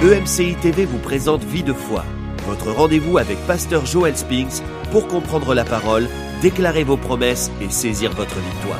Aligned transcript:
EMCI 0.00 0.54
TV 0.54 0.84
vous 0.84 0.98
présente 0.98 1.42
Vie 1.42 1.64
de 1.64 1.72
foi, 1.72 2.04
votre 2.46 2.70
rendez-vous 2.70 3.18
avec 3.18 3.36
Pasteur 3.48 3.84
Joel 3.84 4.16
Spinks 4.16 4.62
pour 4.92 5.08
comprendre 5.08 5.54
la 5.54 5.64
parole, 5.64 6.06
déclarer 6.40 6.84
vos 6.84 6.96
promesses 6.96 7.50
et 7.60 7.68
saisir 7.68 8.12
votre 8.12 8.36
victoire. 8.36 8.78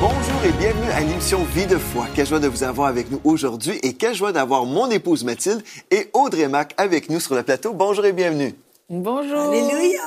Bonjour 0.00 0.44
et 0.46 0.52
bienvenue 0.58 0.90
à 0.92 1.00
l'émission 1.00 1.44
Vie 1.54 1.66
de 1.66 1.76
foi. 1.76 2.06
Quelle 2.14 2.26
joie 2.26 2.40
de 2.40 2.48
vous 2.48 2.62
avoir 2.62 2.88
avec 2.88 3.10
nous 3.10 3.20
aujourd'hui 3.22 3.78
et 3.82 3.92
quelle 3.92 4.14
joie 4.14 4.32
d'avoir 4.32 4.64
mon 4.64 4.88
épouse 4.88 5.22
Mathilde 5.22 5.62
et 5.90 6.08
Audrey 6.14 6.48
Mac 6.48 6.72
avec 6.78 7.10
nous 7.10 7.20
sur 7.20 7.34
le 7.34 7.42
plateau. 7.42 7.74
Bonjour 7.74 8.06
et 8.06 8.14
bienvenue. 8.14 8.54
Bonjour. 8.90 9.50
Alléluia. 9.50 10.00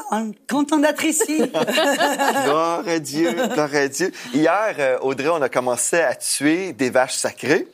Content 0.48 0.78
d'être 0.78 1.04
ici. 1.04 1.38
gloire 2.44 2.88
à 2.88 3.00
Dieu, 3.00 3.32
gloire 3.32 3.74
à 3.74 3.88
Dieu. 3.88 4.12
Hier, 4.36 4.76
euh, 4.78 5.00
Audrey, 5.02 5.30
on 5.30 5.42
a 5.42 5.50
commencé 5.50 5.98
à 5.98 6.14
tuer 6.14 6.74
des 6.74 6.92
vaches 6.92 7.16
sacrées. 7.16 7.68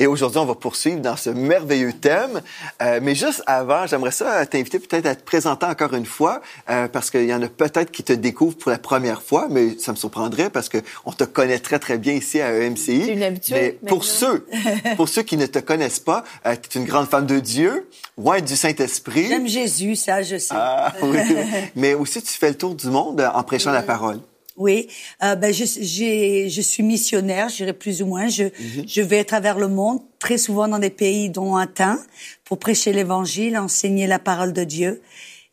Et 0.00 0.06
aujourd'hui, 0.06 0.38
on 0.38 0.46
va 0.46 0.54
poursuivre 0.54 0.98
dans 1.00 1.14
ce 1.14 1.28
merveilleux 1.28 1.92
thème. 1.92 2.40
Euh, 2.80 3.00
mais 3.02 3.14
juste 3.14 3.42
avant, 3.46 3.86
j'aimerais 3.86 4.12
ça 4.12 4.46
t'inviter 4.46 4.78
peut-être 4.78 5.04
à 5.04 5.14
te 5.14 5.22
présenter 5.22 5.66
encore 5.66 5.92
une 5.92 6.06
fois, 6.06 6.40
euh, 6.70 6.88
parce 6.88 7.10
qu'il 7.10 7.26
y 7.26 7.34
en 7.34 7.42
a 7.42 7.48
peut-être 7.48 7.90
qui 7.90 8.02
te 8.02 8.14
découvrent 8.14 8.56
pour 8.56 8.70
la 8.70 8.78
première 8.78 9.20
fois, 9.20 9.48
mais 9.50 9.78
ça 9.78 9.92
me 9.92 9.98
surprendrait 9.98 10.48
parce 10.48 10.70
que 10.70 10.78
on 11.04 11.12
te 11.12 11.24
connaît 11.24 11.58
très 11.58 11.78
très 11.78 11.98
bien 11.98 12.14
ici 12.14 12.40
à 12.40 12.50
EMCI. 12.50 13.12
Une 13.12 13.22
habituée. 13.22 13.54
Mais 13.82 13.88
pour 13.88 14.04
ceux, 14.04 14.46
pour 14.96 15.10
ceux 15.10 15.22
qui 15.22 15.36
ne 15.36 15.44
te 15.44 15.58
connaissent 15.58 16.00
pas, 16.00 16.24
euh, 16.46 16.56
tu 16.56 16.78
es 16.78 16.80
une 16.80 16.86
grande 16.86 17.06
femme 17.06 17.26
de 17.26 17.38
Dieu, 17.38 17.86
ouais, 18.16 18.40
du 18.40 18.56
Saint-Esprit. 18.56 19.26
J'aime 19.28 19.48
Jésus, 19.48 19.96
ça 19.96 20.22
je 20.22 20.38
sais. 20.38 20.54
Ah, 20.56 20.94
oui. 21.02 21.18
mais 21.76 21.92
aussi 21.92 22.22
tu 22.22 22.32
fais 22.32 22.48
le 22.48 22.56
tour 22.56 22.74
du 22.74 22.86
monde 22.86 23.20
en 23.34 23.42
prêchant 23.42 23.70
la 23.70 23.82
parole. 23.82 24.20
Oui, 24.60 24.88
euh, 25.24 25.36
ben 25.36 25.52
je, 25.54 25.64
j'ai, 25.80 26.50
je 26.50 26.60
suis 26.60 26.82
missionnaire, 26.82 27.48
je 27.48 27.56
dirais 27.56 27.72
plus 27.72 28.02
ou 28.02 28.06
moins. 28.06 28.28
Je, 28.28 28.44
Mhm. 28.44 28.84
je 28.86 29.00
vais 29.00 29.20
à 29.20 29.24
travers 29.24 29.58
le 29.58 29.68
monde, 29.68 30.00
très 30.18 30.36
souvent 30.36 30.68
dans 30.68 30.78
des 30.78 30.90
pays 30.90 31.30
dont 31.30 31.56
atteint, 31.56 31.98
pour 32.44 32.58
prêcher 32.58 32.92
l'Évangile, 32.92 33.56
enseigner 33.56 34.06
la 34.06 34.18
parole 34.18 34.52
de 34.52 34.64
Dieu. 34.64 35.00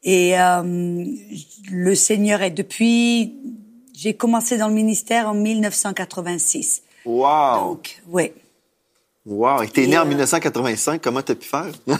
Et 0.03 0.38
euh, 0.38 1.05
le 1.72 1.95
Seigneur 1.95 2.41
est 2.41 2.52
depuis. 2.52 3.33
J'ai 3.95 4.14
commencé 4.14 4.58
dans 4.58 4.67
le 4.67 4.73
ministère 4.73 5.30
en 5.30 5.33
1986. 5.33 6.83
Wow, 7.05 7.59
Donc, 7.69 8.02
oui. 8.09 8.31
Wow. 9.28 9.61
Et 9.61 9.67
t'es 9.67 9.88
né 9.88 9.97
en 9.97 10.02
euh, 10.02 10.06
1985, 10.06 11.02
comment 11.02 11.22
t'as 11.22 11.36
pu 11.36 11.47
faire? 11.47 11.66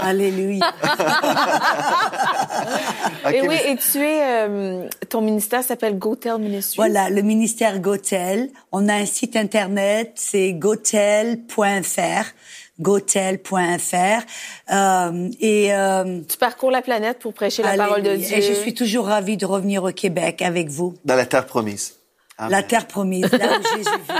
Alléluia. 0.00 0.72
Et 3.32 3.40
oui, 3.42 3.48
mais- 3.48 3.72
et 3.72 3.76
tu 3.76 3.98
es, 3.98 4.20
euh, 4.22 4.88
ton 5.08 5.20
ministère 5.20 5.62
s'appelle 5.62 5.98
GoTel 5.98 6.38
Ministries. 6.38 6.76
Voilà, 6.76 7.10
le 7.10 7.22
ministère 7.22 7.78
Gotel. 7.80 8.48
On 8.72 8.88
a 8.88 8.94
un 8.94 9.06
site 9.06 9.36
internet, 9.36 10.12
c'est 10.14 10.52
gotel.fr, 10.54 12.24
gotel.fr. 12.80 14.22
Euh, 14.72 15.28
et 15.40 15.74
euh, 15.74 16.20
Tu 16.28 16.36
parcours 16.38 16.70
la 16.70 16.82
planète 16.82 17.18
pour 17.18 17.34
prêcher 17.34 17.62
la 17.62 17.76
parole 17.76 18.02
de. 18.02 18.16
Dieu. 18.16 18.36
Et 18.36 18.42
je 18.42 18.52
suis 18.52 18.74
toujours 18.74 19.06
ravie 19.06 19.36
de 19.36 19.46
revenir 19.46 19.84
au 19.84 19.92
Québec 19.92 20.42
avec 20.42 20.68
vous. 20.68 20.94
Dans 21.04 21.16
la 21.16 21.26
terre 21.26 21.46
promise. 21.46 21.97
Amen. 22.40 22.52
La 22.52 22.62
terre 22.62 22.86
promise, 22.86 23.28
là 23.32 23.58
où 23.58 23.62
Jésus 23.76 23.90
vit. 23.90 24.14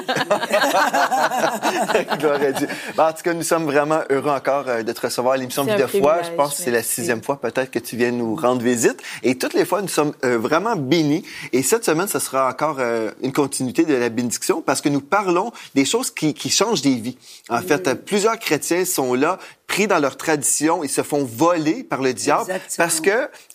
Gloire 2.19 2.43
à 2.43 2.51
Dieu. 2.51 2.67
Ben, 2.97 3.07
en 3.07 3.13
tout 3.13 3.23
cas, 3.23 3.33
nous 3.33 3.45
sommes 3.45 3.67
vraiment 3.67 4.01
heureux 4.11 4.33
encore 4.33 4.65
euh, 4.67 4.83
de 4.83 4.93
te 4.93 5.03
recevoir 5.03 5.35
à 5.35 5.37
l'émission 5.37 5.63
Vie 5.63 5.77
de 5.77 5.87
foi. 5.87 6.23
Je 6.25 6.31
pense 6.31 6.57
que 6.57 6.63
c'est 6.65 6.73
la 6.73 6.83
sixième 6.83 7.23
fois 7.23 7.41
peut-être 7.41 7.71
que 7.71 7.79
tu 7.79 7.97
viens 7.97 8.11
nous 8.11 8.35
rendre 8.35 8.61
visite. 8.61 9.01
Et 9.23 9.39
toutes 9.39 9.55
les 9.55 9.65
fois, 9.65 9.83
nous 9.83 9.89
sommes 9.89 10.15
euh, 10.25 10.37
vraiment 10.37 10.75
bénis. 10.75 11.23
Et 11.53 11.63
cette 11.63 11.85
semaine, 11.85 12.09
ce 12.09 12.19
sera 12.19 12.49
encore 12.49 12.79
euh, 12.81 13.13
une 13.23 13.33
continuité 13.33 13.85
de 13.85 13.95
la 13.95 14.09
bénédiction 14.09 14.63
parce 14.63 14.81
que 14.81 14.89
nous 14.89 15.01
parlons 15.01 15.53
des 15.77 15.85
choses 15.85 16.11
qui, 16.11 16.35
qui 16.35 16.51
changent 16.51 16.83
des 16.83 16.97
vies. 16.97 17.19
En 17.49 17.61
fait, 17.61 17.95
plusieurs 18.05 18.41
chrétiens 18.41 18.85
sont 18.85 19.15
là 19.15 19.39
pris 19.69 19.87
dans 19.87 19.99
leur 20.01 20.17
tradition, 20.17 20.83
ils 20.83 20.89
se 20.91 21.03
font 21.03 21.25
voler 21.25 21.85
par 21.85 22.01
le 22.03 22.15
diable 22.15 22.41
Exactement. 22.51 22.77
parce 22.79 23.01
que 23.01 23.11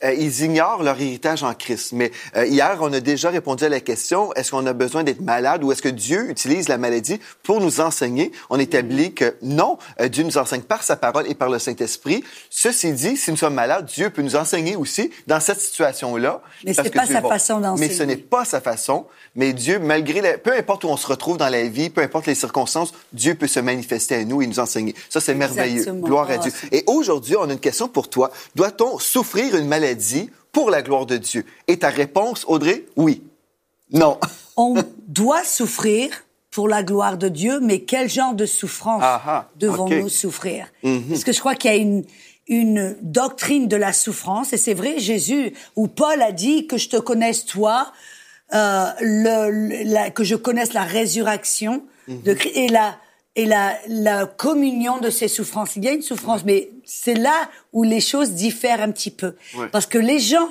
euh, 0.05 0.13
ils 0.13 0.41
ignorent 0.43 0.83
leur 0.83 0.95
héritage 1.01 1.41
en 1.43 1.53
Christ. 1.55 1.91
Mais 1.91 2.11
euh, 2.37 2.45
hier, 2.45 2.77
on 2.81 2.93
a 2.93 2.99
déjà 2.99 3.31
répondu 3.31 3.65
à 3.65 3.69
la 3.69 3.79
question 3.79 4.31
est-ce 4.35 4.51
qu'on 4.51 4.65
a 4.67 4.73
besoin 4.73 5.03
d'être 5.03 5.21
malade 5.21 5.63
ou 5.63 5.71
est-ce 5.71 5.81
que 5.81 5.89
Dieu 5.89 6.29
utilise 6.29 6.69
la 6.69 6.77
maladie 6.77 7.19
pour 7.41 7.59
nous 7.59 7.81
enseigner? 7.81 8.31
On 8.51 8.59
établit 8.59 9.13
que 9.15 9.35
non, 9.41 9.79
euh, 9.99 10.07
Dieu 10.07 10.23
nous 10.23 10.37
enseigne 10.37 10.61
par 10.61 10.83
sa 10.83 10.95
parole 10.95 11.25
et 11.27 11.33
par 11.33 11.49
le 11.49 11.57
Saint-Esprit. 11.57 12.23
Ceci 12.49 12.93
dit, 12.93 13.17
si 13.17 13.31
nous 13.31 13.37
sommes 13.37 13.55
malades, 13.55 13.87
Dieu 13.87 14.11
peut 14.11 14.21
nous 14.21 14.35
enseigner 14.35 14.75
aussi 14.75 15.09
dans 15.25 15.39
cette 15.39 15.59
situation-là. 15.59 16.41
Mais 16.63 16.73
c'est 16.75 16.91
pas 16.91 17.05
Dieu 17.05 17.15
sa 17.15 17.21
bon. 17.21 17.29
façon 17.29 17.59
d'enseigner. 17.59 17.89
Mais 17.89 17.93
ce 17.93 18.03
n'est 18.03 18.17
pas 18.17 18.45
sa 18.45 18.61
façon. 18.61 19.07
Mais 19.35 19.51
Dieu, 19.51 19.79
malgré 19.79 20.21
la- 20.21 20.37
peu 20.37 20.53
importe 20.55 20.83
où 20.83 20.89
on 20.89 20.97
se 20.97 21.07
retrouve 21.07 21.37
dans 21.37 21.49
la 21.49 21.63
vie, 21.63 21.89
peu 21.89 22.01
importe 22.01 22.27
les 22.27 22.35
circonstances, 22.35 22.93
Dieu 23.13 23.33
peut 23.33 23.47
se 23.47 23.59
manifester 23.59 24.13
à 24.13 24.23
nous 24.25 24.43
et 24.43 24.47
nous 24.47 24.59
enseigner. 24.59 24.93
Ça, 25.09 25.19
c'est 25.19 25.33
merveilleux. 25.33 25.83
Gloire 26.03 26.29
à 26.29 26.37
Dieu. 26.37 26.51
Et 26.71 26.83
aujourd'hui, 26.87 27.35
on 27.37 27.43
a 27.49 27.53
une 27.53 27.59
question 27.59 27.87
pour 27.87 28.09
toi. 28.09 28.31
Doit-on 28.55 28.99
souffrir 28.99 29.55
une 29.55 29.67
maladie 29.67 30.29
pour 30.51 30.69
la 30.69 30.81
gloire 30.81 31.05
de 31.05 31.17
Dieu? 31.17 31.45
Et 31.67 31.79
ta 31.79 31.89
réponse, 31.89 32.45
Audrey, 32.47 32.85
oui. 32.95 33.23
Non. 33.91 34.19
On 34.57 34.75
doit 35.07 35.43
souffrir 35.43 36.09
pour 36.51 36.67
la 36.67 36.83
gloire 36.83 37.17
de 37.17 37.27
Dieu, 37.29 37.59
mais 37.59 37.79
quel 37.81 38.07
genre 38.09 38.33
de 38.35 38.45
souffrance 38.45 39.01
Ah, 39.03 39.21
ah, 39.25 39.49
devons-nous 39.55 40.09
souffrir? 40.09 40.67
Mhm. 40.83 41.05
Parce 41.09 41.23
que 41.23 41.31
je 41.31 41.39
crois 41.39 41.55
qu'il 41.55 41.71
y 41.71 41.73
a 41.73 41.77
une 41.77 42.03
une 42.47 42.97
doctrine 43.01 43.69
de 43.69 43.77
la 43.77 43.93
souffrance, 43.93 44.51
et 44.51 44.57
c'est 44.57 44.73
vrai, 44.73 44.99
Jésus 44.99 45.53
ou 45.77 45.87
Paul 45.87 46.21
a 46.21 46.33
dit 46.33 46.67
que 46.67 46.75
je 46.77 46.89
te 46.89 46.97
connaisse 46.97 47.45
toi, 47.45 47.93
euh, 48.53 48.85
le, 48.99 49.49
le- 49.49 49.83
la- 49.91 50.09
que 50.11 50.25
je 50.25 50.35
connaisse 50.35 50.73
la 50.73 50.83
résurrection 50.83 51.83
Mhm. 52.09 52.21
de 52.23 52.33
Christ 52.33 52.51
et 52.57 52.67
la 52.67 52.97
et 53.35 53.45
la, 53.45 53.75
la 53.87 54.25
communion 54.25 54.99
de 54.99 55.09
ces 55.09 55.27
souffrances. 55.27 55.75
Il 55.75 55.83
y 55.83 55.87
a 55.87 55.91
une 55.93 56.01
souffrance, 56.03 56.43
mais 56.45 56.69
c'est 56.85 57.15
là 57.15 57.49
où 57.71 57.83
les 57.83 57.99
choses 58.01 58.31
diffèrent 58.31 58.81
un 58.81 58.91
petit 58.91 59.09
peu, 59.11 59.35
Ouais. 59.57 59.67
parce 59.71 59.87
que 59.87 59.97
les 59.97 60.19
gens 60.19 60.49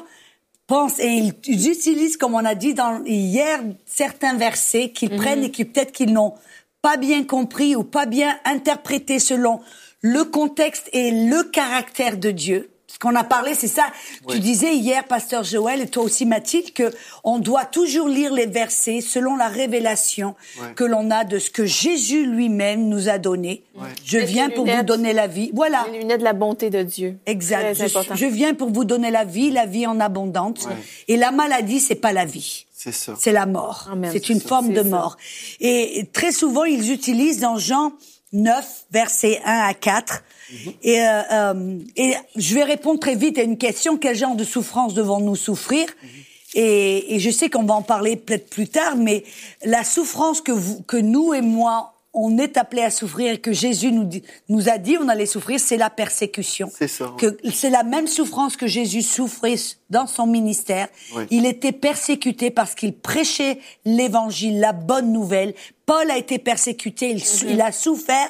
pensent 0.67 0.99
et 0.99 1.07
ils, 1.09 1.33
ils 1.47 1.69
utilisent, 1.71 2.17
comme 2.17 2.35
on 2.35 2.45
a 2.45 2.55
dit 2.57 2.75
dans, 2.75 3.05
hier, 3.05 3.61
certains 3.87 4.35
versets 4.37 4.91
qu'ils 4.91 5.17
prennent 5.17 5.45
et 5.45 5.51
qui 5.51 5.65
peut-être 5.65 5.93
qu'ils 5.93 6.13
n'ont 6.13 6.35
pas 6.81 6.97
bien 6.97 7.23
compris 7.25 7.77
ou 7.77 7.85
pas 7.85 8.07
bien 8.07 8.37
interprété 8.45 9.21
selon 9.21 9.61
le 10.01 10.25
contexte 10.25 10.89
et 10.93 11.13
le 11.13 11.45
caractère 11.45 12.17
de 12.17 12.33
Dieu. 12.33 12.71
Ce 12.93 12.99
qu'on 12.99 13.15
a 13.15 13.25
parlé, 13.25 13.55
c'est 13.55 13.69
ça. 13.69 13.87
Tu 14.29 14.39
disais 14.39 14.75
hier, 14.75 15.05
pasteur 15.05 15.45
Joël, 15.45 15.81
et 15.81 15.87
toi 15.87 16.03
aussi 16.03 16.27
Mathilde, 16.27 16.75
que 16.75 16.93
on 17.25 17.39
doit 17.39 17.65
toujours 17.65 18.07
lire 18.07 18.35
les 18.35 18.45
versets 18.45 19.01
selon 19.01 19.35
la 19.35 19.49
révélation 19.49 20.35
Ouais. 20.61 20.75
que 20.77 20.85
l'on 20.85 21.11
a 21.11 21.25
de 21.25 21.39
ce 21.39 21.51
que 21.51 21.65
Jésus 21.65 22.27
lui-même 22.27 22.89
nous 22.89 23.09
a 23.09 23.17
donné. 23.17 23.63
Je 24.05 24.19
viens 24.19 24.51
pour 24.51 24.67
vous 24.67 24.83
donner 24.83 25.15
la 25.15 25.27
vie. 25.27 25.51
Voilà. 25.55 25.87
Les 25.91 26.01
lunettes 26.01 26.21
de 26.21 26.25
la 26.25 26.35
bonté 26.35 26.69
de 26.69 26.83
Dieu. 26.83 27.17
Exact. 27.25 27.75
Je, 28.15 28.27
viens 28.27 28.53
pour 28.53 28.69
vous 28.69 28.85
donner 28.85 29.11
la 29.11 29.25
vie, 29.25 29.51
la 29.51 29.65
vie 29.65 29.87
en 29.87 29.99
abondance. 29.99 30.67
Ouais. 30.67 30.77
Et 31.09 31.17
la 31.17 31.31
maladie, 31.31 31.81
c'est 31.81 31.95
pas 31.95 32.13
la 32.13 32.27
vie. 32.27 32.67
C'est 32.75 32.93
ça. 32.93 33.15
C'est 33.19 33.33
la 33.33 33.47
mort. 33.47 33.89
C'est 34.13 34.29
une 34.29 34.41
forme 34.41 34.75
de 34.75 34.83
ça. 34.83 34.89
mort. 34.89 35.17
Et 35.61 36.07
très 36.13 36.33
souvent, 36.33 36.65
ils 36.65 36.93
utilisent 36.93 37.41
dans 37.41 37.57
Jean 37.57 37.93
9, 38.33 38.87
versets 38.91 39.41
1 39.45 39.59
à 39.59 39.75
4. 39.75 40.23
Mhm. 40.51 40.73
Et, 40.83 41.01
euh, 41.01 41.23
euh, 41.33 41.79
et 41.97 42.15
je 42.37 42.55
vais 42.55 42.65
répondre 42.65 43.01
très 43.01 43.15
vite 43.15 43.39
à 43.39 43.43
une 43.43 43.59
question. 43.59 43.97
Quel 43.97 44.17
genre 44.17 44.37
de 44.37 44.45
souffrance 44.45 44.95
devons-nous 44.95 45.37
souffrir? 45.37 45.87
Mhm. 46.03 46.09
et, 46.55 47.15
et 47.15 47.19
je 47.21 47.31
sais 47.31 47.49
qu'on 47.49 47.65
va 47.65 47.75
en 47.75 47.83
parler 47.83 48.17
peut-être 48.17 48.51
plus 48.51 48.69
tard, 48.69 48.97
mais 48.97 49.25
la 49.65 49.85
souffrance 49.85 50.41
que, 50.41 50.53
vous, 50.53 50.83
que 50.83 50.99
nous 50.99 51.33
et 51.33 51.41
moi, 51.41 51.92
on 52.15 52.37
est 52.37 52.59
appelés 52.59 52.83
à 52.83 52.91
souffrir 52.91 53.33
et 53.33 53.39
que 53.41 53.53
Jésus 53.53 53.91
nous, 53.91 54.05
dit- 54.05 54.23
nous 54.49 54.69
a 54.69 54.77
dit 54.79 54.97
on 55.01 55.09
allait 55.09 55.25
souffrir, 55.27 55.59
c'est 55.59 55.79
la 55.79 55.89
persécution. 55.89 56.71
C'est 56.77 56.89
ça. 56.89 57.15
Que 57.17 57.39
c'est 57.53 57.71
la 57.71 57.85
même 57.85 58.07
souffrance 58.07 58.57
que 58.57 58.67
Jésus 58.67 59.01
souffrait 59.03 59.55
dans 59.89 60.07
son 60.07 60.27
ministère. 60.27 60.89
Oui. 61.17 61.25
Il 61.31 61.47
était 61.47 61.73
persécuté 61.73 62.51
parce 62.51 62.75
qu'il 62.75 62.93
prêchait 62.93 63.59
l'évangile, 63.87 64.61
la 64.61 64.73
bonne 64.73 65.11
nouvelle. 65.13 65.55
Paul 65.87 66.11
a 66.11 66.19
été 66.19 66.39
persécuté, 66.39 67.11
il, 67.11 67.23
il 67.51 67.61
a 67.61 67.73
souffert 67.73 68.29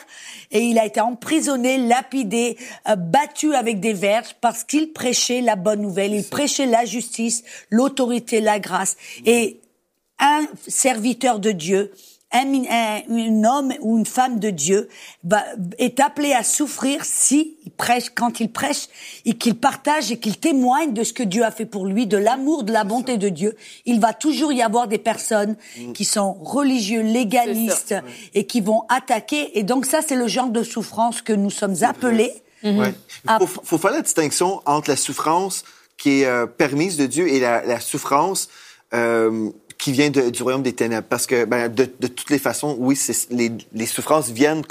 et 0.52 0.61
il 0.61 0.79
a 0.79 0.87
été 0.87 1.00
emprisonné, 1.00 1.79
lapidé, 1.79 2.56
euh, 2.88 2.96
battu 2.96 3.55
avec 3.55 3.81
des 3.81 3.93
verges 3.93 4.34
parce 4.40 4.62
qu'il 4.64 4.93
prêchait 4.93 5.40
la 5.40 5.56
bonne 5.56 5.82
nouvelle. 5.82 6.14
Il 6.14 6.25
prêchait 6.25 6.67
la 6.67 6.84
justice, 6.84 7.43
l'autorité, 7.69 8.40
la 8.40 8.58
grâce. 8.61 8.96
Et 9.26 9.61
un 10.19 10.46
serviteur 10.69 11.40
de 11.40 11.50
Dieu, 11.50 11.93
un, 12.32 12.44
min- 12.44 12.64
un, 12.70 13.02
un 13.11 13.44
homme 13.44 13.73
ou 13.81 13.99
une 13.99 14.06
femme 14.06 14.38
de 14.40 14.50
Dieu 14.50 14.88
va, 15.25 15.44
est 15.79 16.00
appelé 16.00 16.32
à 16.32 16.43
souffrir 16.43 17.05
si 17.05 17.56
il 17.64 17.70
prêche, 17.70 18.11
quand 18.14 18.40
il 18.40 18.50
prêche 18.50 18.88
et 19.25 19.34
qu'il 19.34 19.55
partage 19.56 20.11
et 20.11 20.19
qu'il 20.19 20.38
témoigne 20.38 20.93
de 20.93 21.05
ce 21.05 21.12
que 21.12 21.23
Dieu 21.23 21.44
a 21.44 21.50
fait 21.50 21.67
pour 21.67 21.87
lui, 21.87 22.06
de 22.06 22.17
l'amour, 22.17 22.64
de 22.64 22.73
la 22.73 22.84
bonté 22.84 23.17
de 23.19 23.29
Dieu. 23.29 23.56
Il 23.87 24.00
va 24.00 24.12
toujours 24.12 24.52
y 24.52 24.62
avoir 24.62 24.88
des 24.88 24.99
personnes 24.99 25.56
qui 25.94 26.05
sont 26.05 26.32
religieux, 26.34 27.02
légalistes 27.02 27.94
et 28.34 28.46
qui 28.46 28.61
vont 28.61 28.84
attaquer. 28.88 29.58
Et 29.58 29.62
donc 29.62 29.87
ça, 29.87 30.00
c'est 30.06 30.17
le 30.17 30.26
genre 30.26 30.50
de 30.50 30.62
souffrance 30.62 31.23
que 31.23 31.32
nous 31.32 31.50
sommes 31.50 31.82
appelés. 31.82 32.32
Ouais. 32.64 32.94
Ah. 33.26 33.38
Faut, 33.40 33.61
faut 33.64 33.79
faire 33.79 33.90
la 33.93 34.02
distinction 34.02 34.62
entre 34.67 34.90
la 34.90 34.96
souffrance 34.96 35.64
qui 35.99 36.23
est 36.23 36.26
euh, 36.26 36.46
permise 36.46 36.96
de 36.96 37.06
Dieu 37.06 37.29
et 37.29 37.40
la, 37.40 37.64
la 37.64 37.81
souffrance 37.81 38.49
euh, 38.94 39.50
qui 39.82 39.90
vient 39.90 40.11
de- 40.11 40.31
du 40.31 40.44
royaume 40.44 40.62
des 40.62 40.75
ténèbres. 40.75 41.06
Parce 41.08 41.26
que, 41.26 41.44
ben, 41.44 41.69
de, 41.69 41.90
de 41.99 42.06
toutes 42.06 42.31
les 42.31 42.38
façons, 42.38 42.76
oui, 42.79 42.96
les, 43.31 43.50
les 43.73 43.87
souffrances 43.87 44.31
viennent 44.31 44.62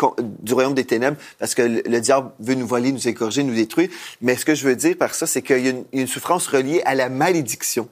du 0.42 0.54
royaume 0.54 0.74
des 0.74 0.86
ténèbres 0.86 1.18
parce 1.38 1.54
que 1.54 1.64
le, 1.64 1.82
le 1.86 2.00
diable 2.00 2.32
veut 2.40 2.54
nous 2.56 2.66
voler, 2.66 2.94
nous 2.94 3.08
égorger, 3.10 3.44
nous 3.44 3.54
détruire. 3.54 3.90
Mais 4.22 4.38
ce 4.38 4.46
que 4.46 4.56
je 4.56 4.66
veux 4.66 4.76
dire 4.78 4.96
par 4.96 5.14
ça, 5.14 5.28
c'est 5.28 5.42
qu'il 5.42 5.66
y 5.66 5.68
a 5.68 5.74
une, 5.92 6.08
souffrance 6.08 6.48
reliée 6.48 6.82
à 6.86 6.96
la 6.96 7.10
malédiction. 7.10 7.90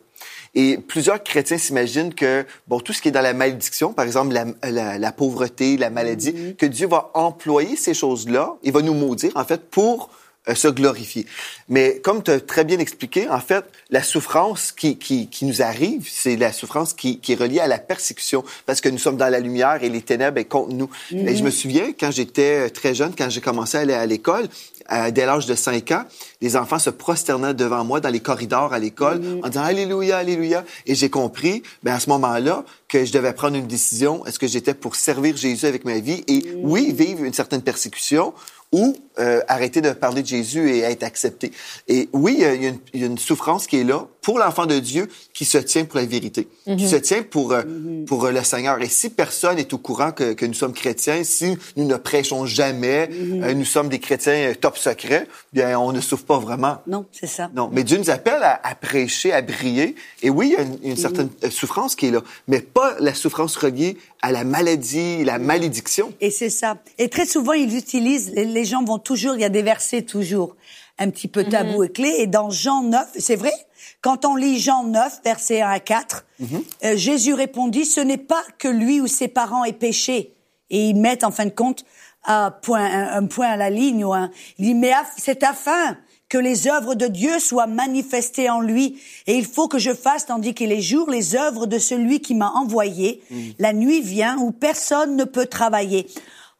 Et 0.55 0.77
plusieurs 0.77 1.21
chrétiens 1.21 1.57
s'imaginent 1.57 2.13
que, 2.13 2.45
bon, 2.69 2.79
tout 2.79 2.93
ce 2.93 3.01
qui 3.01 3.09
est 3.09 3.11
dans 3.11 3.21
la 3.21 3.33
malédiction, 3.33 3.91
par 3.91 4.05
exemple 4.05 4.33
la, 4.33 4.45
la, 4.71 4.97
la 4.97 5.11
pauvreté, 5.11 5.75
la 5.75 5.89
maladie, 5.89 6.55
que 6.57 6.65
Dieu 6.65 6.87
va 6.87 7.11
employer 7.15 7.75
ces 7.75 7.93
choses-là, 7.93 8.55
il 8.63 8.71
va 8.71 8.81
nous 8.81 8.93
maudire, 8.93 9.33
en 9.35 9.43
fait, 9.43 9.69
pour 9.69 10.09
se 10.53 10.67
glorifier. 10.67 11.25
Mais 11.67 11.99
comme 12.03 12.23
tu 12.23 12.31
as 12.31 12.39
très 12.39 12.63
bien 12.63 12.79
expliqué, 12.79 13.29
en 13.29 13.39
fait, 13.39 13.65
la 13.89 14.01
souffrance 14.01 14.71
qui, 14.71 14.97
qui, 14.97 15.27
qui 15.27 15.45
nous 15.45 15.61
arrive, 15.61 16.07
c'est 16.09 16.35
la 16.35 16.51
souffrance 16.51 16.93
qui, 16.93 17.19
qui 17.19 17.33
est 17.33 17.35
reliée 17.35 17.59
à 17.59 17.67
la 17.67 17.77
persécution, 17.77 18.43
parce 18.65 18.81
que 18.81 18.89
nous 18.89 18.97
sommes 18.97 19.17
dans 19.17 19.29
la 19.29 19.39
lumière 19.39 19.83
et 19.83 19.89
les 19.89 20.01
ténèbres 20.01 20.39
est 20.39 20.45
contre 20.45 20.73
nous. 20.73 20.89
Et 21.11 21.35
je 21.35 21.43
me 21.43 21.51
souviens, 21.51 21.93
quand 21.99 22.11
j'étais 22.11 22.67
euh, 22.67 22.69
très 22.69 22.95
jeune, 22.95 23.13
quand 23.17 23.29
j'ai 23.29 23.41
commencé 23.41 23.77
à 23.77 23.81
aller 23.81 23.93
à 23.93 24.05
l'école, 24.05 24.47
euh, 24.91 25.11
dès 25.11 25.25
l'âge 25.25 25.45
de 25.45 25.53
5 25.53 25.91
ans, 25.91 26.03
les 26.41 26.55
enfants 26.55 26.79
se 26.79 26.89
prosternaient 26.89 27.53
devant 27.53 27.83
moi 27.83 27.99
dans 27.99 28.09
les 28.09 28.21
corridors 28.21 28.73
à 28.73 28.79
l'école 28.79 29.21
en 29.43 29.47
disant 29.47 29.63
Alléluia, 29.63 30.17
Alléluia. 30.17 30.65
Et 30.87 30.95
j'ai 30.95 31.09
compris, 31.09 31.61
ben, 31.83 31.93
à 31.93 31.99
ce 31.99 32.09
moment-là, 32.09 32.65
que 32.87 33.05
je 33.05 33.11
devais 33.11 33.33
prendre 33.33 33.55
une 33.55 33.67
décision. 33.67 34.25
Est-ce 34.25 34.39
que 34.39 34.47
j'étais 34.47 34.73
pour 34.73 34.95
servir 34.95 35.37
Jésus 35.37 35.67
avec 35.67 35.85
ma 35.85 35.99
vie? 35.99 36.23
Et, 36.27 36.43
oui, 36.57 36.91
vivre 36.91 37.23
une 37.23 37.33
certaine 37.33 37.61
persécution 37.61 38.33
ou 38.71 38.95
euh, 39.19 39.41
arrêter 39.47 39.81
de 39.81 39.91
parler 39.91 40.21
de 40.21 40.27
Jésus 40.27 40.69
et 40.69 40.79
être 40.79 41.03
accepté. 41.03 41.51
Et 41.87 42.07
oui, 42.13 42.35
il 42.37 42.41
y 42.41 42.45
a 42.45 42.53
une, 42.53 42.77
il 42.93 43.01
y 43.01 43.03
a 43.03 43.07
une 43.07 43.17
souffrance 43.17 43.67
qui 43.67 43.77
est 43.77 43.83
là 43.83 44.07
pour 44.21 44.37
l'enfant 44.37 44.65
de 44.65 44.77
Dieu 44.79 45.09
qui 45.33 45.43
se 45.43 45.57
tient 45.57 45.85
pour 45.85 45.99
la 45.99 46.05
vérité, 46.05 46.47
qui 46.77 46.87
se 46.87 46.95
tient 46.95 47.23
pour 47.23 47.51
euh, 47.51 47.63
pour 48.05 48.25
euh, 48.25 48.31
le 48.31 48.43
Seigneur. 48.43 48.79
Et 48.81 48.87
si 48.87 49.09
personne 49.09 49.57
est 49.57 49.73
au 49.73 49.77
courant 49.79 50.11
que, 50.11 50.33
que 50.33 50.45
nous 50.45 50.53
sommes 50.53 50.73
chrétiens, 50.73 51.23
si 51.23 51.57
nous 51.77 51.85
ne 51.85 51.95
prêchons 51.95 52.45
jamais, 52.45 53.09
euh, 53.11 53.53
nous 53.53 53.65
sommes 53.65 53.89
des 53.89 53.99
chrétiens 53.99 54.53
top 54.59 54.77
secrets, 54.77 55.27
bien 55.51 55.77
on 55.79 55.91
ne 55.91 55.99
souffre 56.01 56.25
pas 56.25 56.37
vraiment. 56.37 56.77
Non, 56.85 57.05
c'est 57.11 57.27
ça. 57.27 57.49
Non, 57.55 57.69
mais 57.73 57.83
Dieu 57.83 57.97
nous 57.97 58.11
appelle 58.11 58.43
à, 58.43 58.61
à 58.63 58.75
prêcher, 58.75 59.33
à 59.33 59.41
briller. 59.41 59.95
Et 60.21 60.29
oui, 60.29 60.49
il 60.49 60.53
y 60.53 60.57
a 60.57 60.61
une, 60.61 60.77
une 60.83 60.97
certaine 60.97 61.29
souffrance 61.49 61.95
qui 61.95 62.07
est 62.07 62.11
là, 62.11 62.21
mais 62.47 62.61
pas 62.61 62.95
la 62.99 63.13
souffrance 63.15 63.55
reliée 63.57 63.97
à 64.21 64.31
la 64.31 64.43
maladie, 64.43 65.23
la 65.23 65.39
malédiction. 65.39 66.13
Et 66.19 66.29
c'est 66.29 66.49
ça. 66.49 66.77
Et 66.97 67.07
très 67.09 67.25
souvent, 67.25 67.53
ils 67.53 67.75
utilisent, 67.77 68.31
les, 68.35 68.58
les 68.59 68.65
gens 68.65 68.83
vont 68.83 68.99
toujours, 68.99 69.35
il 69.35 69.41
y 69.41 69.45
a 69.45 69.49
des 69.49 69.61
versets 69.61 70.01
toujours 70.01 70.57
un 70.97 71.09
petit 71.09 71.29
peu 71.29 71.45
tabou 71.45 71.83
et 71.85 71.89
clés. 71.89 72.15
Et 72.17 72.27
dans 72.27 72.49
Jean 72.49 72.83
9, 72.83 73.07
c'est 73.17 73.37
vrai, 73.37 73.53
quand 74.01 74.25
on 74.25 74.35
lit 74.35 74.59
Jean 74.59 74.83
9, 74.83 75.21
versets 75.23 75.61
1 75.61 75.69
à 75.69 75.79
4, 75.79 76.25
euh, 76.83 76.97
Jésus 76.97 77.33
répondit, 77.33 77.85
ce 77.85 78.01
n'est 78.01 78.17
pas 78.17 78.43
que 78.57 78.67
lui 78.67 78.99
ou 78.99 79.07
ses 79.07 79.29
parents 79.29 79.63
aient 79.63 79.71
péché. 79.71 80.33
Et 80.69 80.89
ils 80.89 80.95
mettent, 80.95 81.23
en 81.23 81.31
fin 81.31 81.45
de 81.45 81.51
compte, 81.51 81.85
un 82.25 82.51
point, 82.51 82.83
un, 82.83 83.23
un 83.23 83.27
point 83.27 83.47
à 83.47 83.55
la 83.55 83.69
ligne. 83.69 84.03
Ou 84.03 84.13
un, 84.13 84.29
il 84.57 84.65
dit, 84.65 84.73
mais 84.73 84.91
c'est 85.17 85.43
afin 85.43 85.97
que 86.27 86.37
les 86.37 86.67
œuvres 86.67 86.95
de 86.95 87.07
Dieu 87.07 87.39
soient 87.39 87.65
manifestées 87.65 88.49
en 88.49 88.59
lui. 88.59 88.99
Et 89.25 89.35
il 89.35 89.45
faut 89.45 89.69
que 89.69 89.79
je 89.79 89.93
fasse, 89.93 90.25
tandis 90.25 90.53
qu'il 90.53 90.73
est 90.73 90.81
jour, 90.81 91.09
les 91.09 91.35
œuvres 91.35 91.65
de 91.65 91.79
celui 91.79 92.19
qui 92.19 92.35
m'a 92.35 92.51
envoyé. 92.51 93.23
La 93.57 93.71
nuit 93.71 94.01
vient 94.01 94.37
où 94.37 94.51
personne 94.51 95.15
ne 95.15 95.23
peut 95.23 95.47
travailler. 95.47 96.07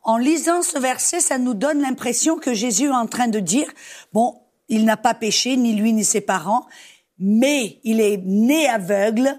En 0.03 0.17
lisant 0.17 0.61
ce 0.61 0.79
verset, 0.79 1.19
ça 1.19 1.37
nous 1.37 1.53
donne 1.53 1.81
l'impression 1.81 2.37
que 2.37 2.53
Jésus 2.53 2.85
est 2.85 2.91
en 2.91 3.05
train 3.07 3.27
de 3.27 3.39
dire, 3.39 3.67
bon, 4.13 4.35
il 4.69 4.85
n'a 4.85 4.97
pas 4.97 5.13
péché, 5.13 5.57
ni 5.57 5.73
lui 5.73 5.93
ni 5.93 6.03
ses 6.03 6.21
parents, 6.21 6.65
mais 7.19 7.79
il 7.83 7.99
est 7.99 8.17
né 8.23 8.67
aveugle 8.67 9.35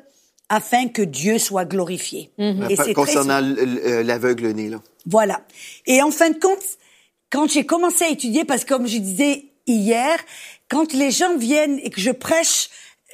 afin 0.49 0.89
que 0.89 1.03
Dieu 1.03 1.39
soit 1.39 1.65
glorifié. 1.65 2.31
Et 2.39 2.43
Euh, 2.43 2.67
c'est 2.71 2.77
très 2.77 2.95
concernant 2.95 3.41
l'aveugle 3.41 4.49
né, 4.51 4.69
là. 4.69 4.83
voilà. 5.07 5.41
Et 5.87 6.03
en 6.03 6.11
fin 6.11 6.31
de 6.31 6.39
compte, 6.39 6.59
quand 7.31 7.49
j'ai 7.49 7.65
commencé 7.65 8.05
à 8.05 8.09
étudier, 8.09 8.45
parce 8.45 8.65
que 8.65 8.75
comme 8.75 8.87
je 8.89 8.99
disais 8.99 9.45
hier, 9.67 10.19
quand 10.69 10.93
les 10.93 11.11
gens 11.13 11.37
viennent 11.37 11.79
et 11.83 11.91
que 11.91 12.01
je 12.01 12.11
prêche 12.11 12.69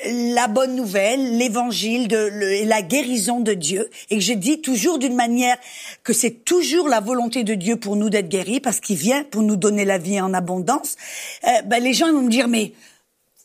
la 0.04 0.46
bonne 0.48 0.76
nouvelle, 0.76 1.38
l'évangile, 1.38 2.08
de 2.08 2.64
la 2.66 2.82
guérison 2.82 3.40
de 3.40 3.54
Dieu, 3.54 3.90
et 4.10 4.16
que 4.16 4.22
je 4.22 4.32
dis 4.32 4.60
toujours 4.60 4.98
d'une 4.98 5.14
manière 5.14 5.56
que 6.04 6.12
c'est 6.12 6.44
toujours 6.44 6.88
la 6.88 7.00
volonté 7.00 7.44
de 7.44 7.54
Dieu 7.54 7.76
pour 7.76 7.96
nous 7.96 8.10
d'être 8.10 8.28
guéris, 8.28 8.60
parce 8.60 8.80
qu'il 8.80 8.96
vient 8.96 9.24
pour 9.24 9.42
nous 9.42 9.56
donner 9.56 9.84
la 9.84 9.98
vie 9.98 10.20
en 10.20 10.34
abondance, 10.34 10.96
euh, 11.44 11.62
ben 11.64 11.82
les 11.82 11.94
gens 11.94 12.12
vont 12.12 12.22
me 12.22 12.30
dire 12.30 12.48
mais 12.48 12.72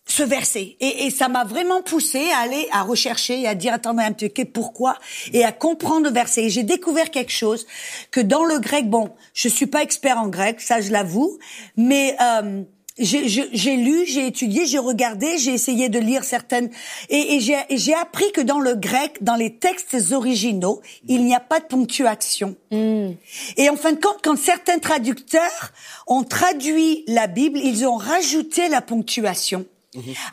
ce 0.06 0.24
verset. 0.24 0.76
Et, 0.80 1.06
et 1.06 1.10
ça 1.10 1.30
m'a 1.30 1.46
vraiment 1.46 1.82
poussé 1.82 2.30
à 2.32 2.40
aller 2.40 2.68
à 2.72 2.82
rechercher 2.82 3.42
et 3.42 3.48
à 3.48 3.56
dire 3.56 3.74
attendez 3.74 4.04
un 4.04 4.12
petit 4.12 4.30
peu 4.30 4.46
pourquoi 4.46 4.98
et 5.32 5.46
à 5.46 5.52
comprendre 5.52 6.08
le 6.08 6.12
verset. 6.12 6.46
Et 6.46 6.50
j'ai 6.50 6.64
découvert 6.64 7.12
quelque 7.12 7.32
chose 7.32 7.66
que 8.12 8.20
dans 8.20 8.44
le 8.44 8.60
grec, 8.60 8.90
bon, 8.90 9.12
je 9.34 9.48
suis 9.48 9.68
pas 9.68 9.82
expert 9.84 10.18
en 10.18 10.28
grec, 10.28 10.60
ça 10.60 10.82
je 10.82 10.92
l'avoue, 10.92 11.38
mais 11.78 12.18
euh, 12.22 12.64
j'ai 12.98 13.76
lu, 13.78 14.06
j'ai 14.06 14.28
étudié, 14.28 14.66
j'ai 14.66 14.78
regardé, 14.78 15.38
j'ai 15.38 15.54
essayé 15.54 15.90
de 15.90 16.00
lire 16.00 16.24
certaines 16.24 16.70
et, 17.10 17.36
et 17.36 17.40
j'ai 17.40 17.58
et 17.70 17.78
j'ai 17.78 17.94
appris 17.94 18.32
que 18.34 18.42
dans 18.42 18.60
le 18.60 18.76
grec, 18.76 19.18
dans 19.22 19.36
les 19.36 19.56
textes 19.56 19.96
originaux, 20.12 20.82
il 21.08 21.24
n'y 21.26 21.34
a 21.34 21.40
pas 21.40 21.60
de 21.60 21.66
ponctuation. 21.66 22.56
Et 22.72 23.70
en 23.70 23.76
fin 23.76 23.94
de 23.94 24.00
compte, 24.00 24.20
quand 24.24 24.38
certains 24.38 24.80
traducteurs 24.80 25.72
ont 26.08 26.24
traduit 26.24 27.04
la 27.08 27.28
Bible, 27.28 27.60
ils 27.60 27.86
ont 27.86 27.98
rajouté 27.98 28.68
la 28.68 28.82
ponctuation. 28.82 29.66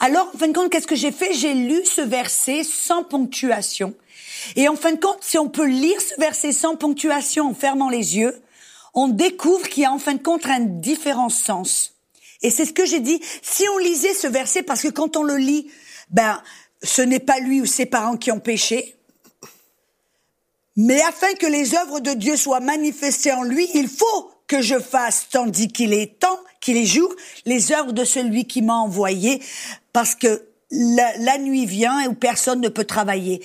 Alors, 0.00 0.30
en 0.34 0.38
fin 0.38 0.48
de 0.48 0.52
compte, 0.52 0.70
qu'est-ce 0.70 0.86
que 0.86 0.96
j'ai 0.96 1.10
fait? 1.10 1.34
J'ai 1.34 1.54
lu 1.54 1.84
ce 1.84 2.00
verset 2.00 2.62
sans 2.62 3.02
ponctuation. 3.02 3.94
Et 4.56 4.68
en 4.68 4.76
fin 4.76 4.92
de 4.92 5.00
compte, 5.00 5.18
si 5.20 5.36
on 5.38 5.48
peut 5.48 5.66
lire 5.66 6.00
ce 6.00 6.18
verset 6.20 6.52
sans 6.52 6.76
ponctuation 6.76 7.48
en 7.48 7.54
fermant 7.54 7.88
les 7.88 8.16
yeux, 8.16 8.40
on 8.94 9.08
découvre 9.08 9.68
qu'il 9.68 9.82
y 9.82 9.86
a 9.86 9.92
en 9.92 9.98
fin 9.98 10.14
de 10.14 10.22
compte 10.22 10.46
un 10.46 10.60
différent 10.60 11.28
sens. 11.28 11.97
Et 12.42 12.50
c'est 12.50 12.64
ce 12.64 12.72
que 12.72 12.86
j'ai 12.86 13.00
dit. 13.00 13.20
Si 13.42 13.68
on 13.68 13.78
lisait 13.78 14.14
ce 14.14 14.26
verset, 14.26 14.62
parce 14.62 14.82
que 14.82 14.88
quand 14.88 15.16
on 15.16 15.22
le 15.22 15.36
lit, 15.36 15.70
ben, 16.10 16.40
ce 16.82 17.02
n'est 17.02 17.18
pas 17.18 17.40
lui 17.40 17.60
ou 17.60 17.66
ses 17.66 17.86
parents 17.86 18.16
qui 18.16 18.30
ont 18.30 18.40
péché, 18.40 18.94
mais 20.76 21.02
afin 21.02 21.32
que 21.34 21.46
les 21.46 21.74
œuvres 21.74 21.98
de 21.98 22.12
Dieu 22.12 22.36
soient 22.36 22.60
manifestées 22.60 23.32
en 23.32 23.42
lui, 23.42 23.68
il 23.74 23.88
faut 23.88 24.30
que 24.46 24.62
je 24.62 24.78
fasse, 24.78 25.26
tandis 25.28 25.68
qu'il 25.68 25.92
est 25.92 26.20
temps, 26.20 26.38
qu'il 26.60 26.76
est 26.76 26.86
jour, 26.86 27.12
les 27.46 27.72
œuvres 27.72 27.92
de 27.92 28.04
celui 28.04 28.46
qui 28.46 28.62
m'a 28.62 28.76
envoyé, 28.76 29.42
parce 29.92 30.14
que 30.14 30.44
la, 30.70 31.16
la 31.18 31.38
nuit 31.38 31.66
vient 31.66 32.08
où 32.08 32.14
personne 32.14 32.60
ne 32.60 32.68
peut 32.68 32.84
travailler. 32.84 33.44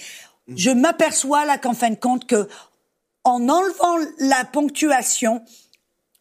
Je 0.56 0.70
m'aperçois 0.70 1.46
là 1.46 1.58
qu'en 1.58 1.74
fin 1.74 1.90
de 1.90 1.96
compte 1.96 2.28
que, 2.28 2.48
en 3.24 3.50
enlevant 3.50 3.98
la 4.20 4.46
ponctuation, 4.46 5.42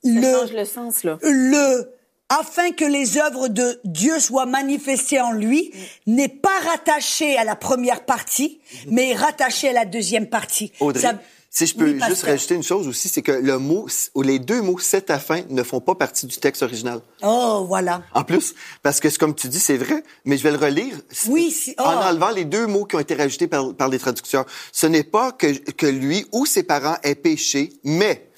Ça 0.04 0.10
le, 0.10 0.22
change 0.22 0.52
le 0.52 0.64
sens, 0.64 1.04
là. 1.04 1.18
le 1.20 1.92
afin 2.40 2.70
que 2.72 2.84
les 2.84 3.18
œuvres 3.18 3.48
de 3.48 3.80
Dieu 3.84 4.18
soient 4.20 4.46
manifestées 4.46 5.20
en 5.20 5.32
lui 5.32 5.72
n'est 6.06 6.28
pas 6.28 6.58
rattaché 6.66 7.36
à 7.36 7.44
la 7.44 7.56
première 7.56 8.04
partie, 8.04 8.60
mais 8.88 9.10
est 9.10 9.14
rattaché 9.16 9.68
à 9.68 9.72
la 9.72 9.84
deuxième 9.84 10.26
partie. 10.28 10.72
Audrey, 10.80 11.00
Ça- 11.02 11.20
si 11.54 11.66
je 11.66 11.74
peux 11.74 11.84
Oui, 11.92 12.00
juste 12.08 12.22
rajouter 12.22 12.54
une 12.54 12.62
chose 12.62 12.88
aussi, 12.88 13.10
c'est 13.10 13.20
que 13.20 13.32
le 13.32 13.58
mot, 13.58 13.86
ou 14.14 14.22
les 14.22 14.38
deux 14.38 14.62
mots 14.62 14.78
c'est 14.78 15.10
à 15.10 15.18
fin 15.18 15.42
ne 15.50 15.62
font 15.62 15.80
pas 15.80 15.94
partie 15.94 16.26
du 16.26 16.36
texte 16.38 16.62
original. 16.62 17.02
Oh, 17.22 17.66
voilà. 17.68 18.02
En 18.14 18.24
plus, 18.24 18.54
parce 18.82 19.00
que 19.00 19.14
comme 19.18 19.34
tu 19.34 19.48
dis, 19.48 19.60
c'est 19.60 19.76
vrai, 19.76 20.02
mais 20.24 20.38
je 20.38 20.42
vais 20.44 20.50
le 20.52 20.56
relire. 20.56 20.96
Oui, 21.28 21.50
si- 21.50 21.74
En 21.76 21.84
oh. 21.84 22.04
enlevant 22.08 22.30
les 22.30 22.46
deux 22.46 22.66
mots 22.66 22.86
qui 22.86 22.96
ont 22.96 23.00
été 23.00 23.14
rajoutés 23.14 23.48
par, 23.48 23.74
par 23.74 23.88
les 23.88 23.98
traducteurs. 23.98 24.46
Ce 24.72 24.86
n'est 24.86 25.04
pas 25.04 25.30
que, 25.32 25.48
que 25.72 25.84
lui 25.86 26.24
ou 26.32 26.46
ses 26.46 26.62
parents 26.62 26.96
aient 27.02 27.14
péché, 27.14 27.74
mais 27.84 28.30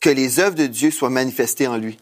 que 0.00 0.10
les 0.10 0.38
œuvres 0.38 0.54
de 0.54 0.66
Dieu 0.68 0.92
soient 0.92 1.10
manifestées 1.10 1.66
en 1.66 1.76
lui. 1.78 1.98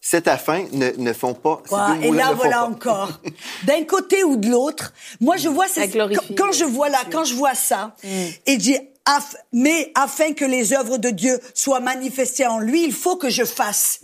Cette 0.00 0.28
afin 0.28 0.64
ne, 0.72 0.90
ne 0.96 1.12
font 1.12 1.34
pas. 1.34 1.60
deux 2.00 2.04
et 2.06 2.10
là, 2.12 2.32
voilà 2.32 2.64
encore. 2.66 3.20
D'un 3.64 3.82
côté 3.84 4.22
ou 4.24 4.36
de 4.36 4.48
l'autre, 4.48 4.92
moi, 5.20 5.36
je 5.36 5.48
vois, 5.48 5.66
Ça 5.66 5.82
c'est, 5.82 5.90
quand, 5.90 6.08
quand 6.36 6.52
je 6.52 6.64
vois 6.64 6.88
là, 6.88 6.98
quand 7.10 7.24
je 7.24 7.34
vois 7.34 7.54
ça, 7.54 7.94
et 8.04 8.52
je 8.54 8.56
dis, 8.56 8.76
Aff- 9.04 9.36
mais 9.52 9.90
afin 9.94 10.34
que 10.34 10.44
les 10.44 10.72
œuvres 10.74 10.98
de 10.98 11.10
Dieu 11.10 11.40
soient 11.54 11.80
manifestées 11.80 12.46
en 12.46 12.58
lui, 12.58 12.84
il 12.84 12.92
faut 12.92 13.16
que 13.16 13.28
je 13.30 13.42
fasse. 13.44 14.00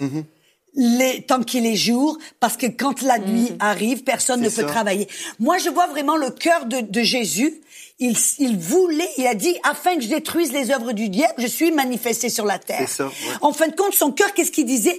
Les, 0.76 1.22
tant 1.22 1.40
qu'il 1.44 1.66
est 1.66 1.76
jour, 1.76 2.18
parce 2.40 2.56
que 2.56 2.66
quand 2.66 3.00
la 3.02 3.18
nuit 3.20 3.52
arrive, 3.60 4.02
personne 4.02 4.40
ne 4.40 4.48
C'est 4.48 4.62
peut 4.62 4.66
ça. 4.66 4.72
travailler. 4.74 5.06
Moi, 5.38 5.58
je 5.58 5.68
vois 5.68 5.86
vraiment 5.86 6.16
le 6.16 6.30
cœur 6.30 6.66
de, 6.66 6.80
de 6.80 7.02
Jésus. 7.02 7.60
Il, 8.00 8.16
il 8.40 8.56
voulait, 8.58 9.08
il 9.18 9.26
a 9.28 9.34
dit, 9.34 9.56
afin 9.62 9.94
que 9.94 10.00
je 10.00 10.08
détruise 10.08 10.52
les 10.52 10.72
œuvres 10.72 10.90
du 10.92 11.08
diable, 11.10 11.34
je 11.38 11.46
suis 11.46 11.70
manifesté 11.70 12.28
sur 12.28 12.44
la 12.44 12.58
terre. 12.58 12.88
C'est 12.88 12.96
ça, 12.96 13.06
ouais. 13.06 13.12
En 13.40 13.52
fin 13.52 13.68
de 13.68 13.76
compte, 13.76 13.94
son 13.94 14.10
cœur, 14.10 14.34
qu'est-ce 14.34 14.50
qu'il 14.50 14.66
disait? 14.66 14.98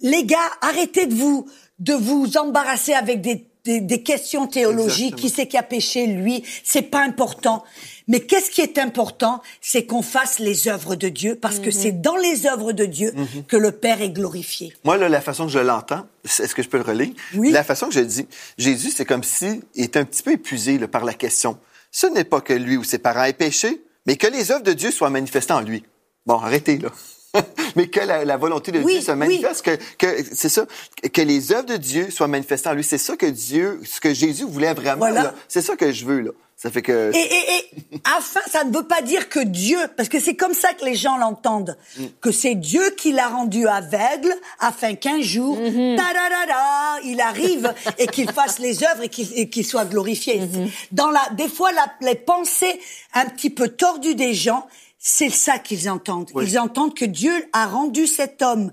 Les 0.00 0.24
gars, 0.24 0.38
arrêtez 0.62 1.06
de 1.06 1.14
vous 1.14 1.46
de 1.78 1.94
vous 1.94 2.36
embarrasser 2.36 2.92
avec 2.92 3.22
des, 3.22 3.46
des, 3.64 3.80
des 3.80 4.02
questions 4.02 4.46
théologiques. 4.46 5.14
Exactement. 5.14 5.20
Qui 5.28 5.28
c'est 5.34 5.46
qui 5.46 5.56
a 5.56 5.62
péché 5.62 6.06
Lui, 6.06 6.44
c'est 6.62 6.82
pas 6.82 7.00
important. 7.02 7.64
Mais 8.06 8.20
qu'est-ce 8.20 8.50
qui 8.50 8.60
est 8.60 8.76
important? 8.78 9.40
C'est 9.62 9.86
qu'on 9.86 10.02
fasse 10.02 10.40
les 10.40 10.68
œuvres 10.68 10.94
de 10.94 11.08
Dieu, 11.08 11.36
parce 11.36 11.58
que 11.58 11.70
c'est 11.70 11.92
dans 12.02 12.16
les 12.16 12.46
œuvres 12.46 12.72
de 12.72 12.84
Dieu 12.84 13.12
Mhm. 13.16 13.44
que 13.48 13.56
le 13.56 13.72
Père 13.72 14.02
est 14.02 14.10
glorifié. 14.10 14.74
Moi, 14.84 14.96
là, 14.98 15.08
la 15.08 15.20
façon 15.22 15.46
que 15.46 15.52
je 15.52 15.58
l'entends, 15.58 16.06
est-ce 16.24 16.54
que 16.54 16.62
je 16.62 16.68
peux 16.68 16.78
le 16.78 16.82
relire? 16.84 17.12
Oui. 17.34 17.50
La 17.50 17.64
façon 17.64 17.86
que 17.86 17.94
je 17.94 18.00
le 18.00 18.06
dis, 18.06 18.26
Jésus, 18.58 18.90
c'est 18.90 19.04
comme 19.06 19.22
si 19.22 19.62
il 19.74 19.84
était 19.84 20.00
un 20.00 20.04
petit 20.04 20.22
peu 20.22 20.32
épuisé 20.32 20.76
là, 20.78 20.88
par 20.88 21.04
la 21.04 21.14
question. 21.14 21.58
ce 21.92 22.06
n'est 22.06 22.24
pas 22.24 22.40
que 22.40 22.52
lui 22.52 22.76
ou 22.76 22.84
ses 22.84 22.98
parents 22.98 23.24
aient 23.24 23.32
péché, 23.32 23.82
mais 24.06 24.16
que 24.16 24.26
les 24.26 24.50
œuvres 24.52 24.62
de 24.64 24.72
Dieu 24.72 24.90
soient 24.90 25.10
manifestées 25.10 25.52
en 25.54 25.60
lui. 25.60 25.82
Bon, 26.26 26.34
arrêtez 26.38 26.78
là. 26.78 26.90
mais 27.76 27.88
que 27.88 28.00
la, 28.00 28.24
la 28.24 28.36
volonté 28.36 28.72
de 28.72 28.80
Oui, 28.80 28.94
Dieu 28.94 29.02
se 29.02 29.10
oui. 29.12 29.16
manifeste, 29.18 29.62
que, 29.64 29.76
que 29.98 30.24
c'est 30.32 30.48
ça, 30.48 30.66
que 31.12 31.20
les 31.22 31.52
œuvres 31.52 31.66
de 31.66 31.76
Dieu 31.76 32.10
soient 32.10 32.28
manifestées 32.28 32.68
en 32.68 32.74
lui. 32.74 32.84
C'est 32.84 32.98
ça 32.98 33.16
que 33.16 33.26
Dieu, 33.26 33.80
ce 33.84 34.00
que 34.00 34.12
Jésus 34.14 34.44
voulait 34.44 34.74
vraiment. 34.74 34.98
Voilà. 34.98 35.22
là. 35.22 35.34
C'est 35.48 35.62
ça 35.62 35.76
que 35.76 35.92
je 35.92 36.04
veux 36.04 36.20
là. 36.20 36.30
Ça 36.56 36.70
fait 36.70 36.82
que 36.82 37.10
Et, 37.14 37.18
et, 37.18 37.56
et 37.94 38.00
afin, 38.04 38.40
ça 38.52 38.64
ne 38.64 38.76
veut 38.76 38.82
pas 38.82 39.00
dire 39.00 39.30
que 39.30 39.40
Dieu, 39.40 39.78
parce 39.96 40.10
que 40.10 40.20
c'est 40.20 40.34
comme 40.36 40.52
ça 40.52 40.74
que 40.74 40.84
les 40.84 40.94
gens 40.94 41.16
l'entendent, 41.16 41.74
Mm. 41.98 42.04
que 42.20 42.30
c'est 42.30 42.54
Dieu 42.54 42.82
qui 42.98 43.12
l'a 43.12 43.28
rendu 43.28 43.66
aveugle 43.66 44.34
afin 44.58 44.94
qu'un 44.94 45.22
jour, 45.22 45.56
Mm-hmm. 45.58 45.96
ta-da-da-da, 45.96 47.00
il 47.04 47.18
arrive 47.22 47.72
et 47.98 48.06
qu'il 48.08 48.30
fasse 48.38 48.58
les 48.58 48.84
œuvres 48.84 49.04
et 49.04 49.08
qu'il 49.08 49.26
et 49.34 49.48
qu'il 49.48 49.64
soit 49.64 49.86
glorifié. 49.86 50.40
Mm-hmm. 50.40 50.68
Dans 50.92 51.10
la, 51.10 51.22
des 51.34 51.48
fois, 51.48 51.72
la, 51.72 51.86
les 52.02 52.14
pensées 52.16 52.78
un 53.14 53.24
petit 53.24 53.48
peu 53.50 53.68
tordues 53.68 54.14
des 54.14 54.34
gens, 54.34 54.66
c'est 55.02 55.30
ça 55.30 55.58
qu'ils 55.58 55.88
entendent. 55.88 56.30
Oui. 56.34 56.44
Ils 56.46 56.58
entendent 56.58 56.94
que 56.94 57.06
Dieu 57.06 57.32
a 57.52 57.66
rendu 57.66 58.06
cet 58.06 58.42
homme 58.42 58.70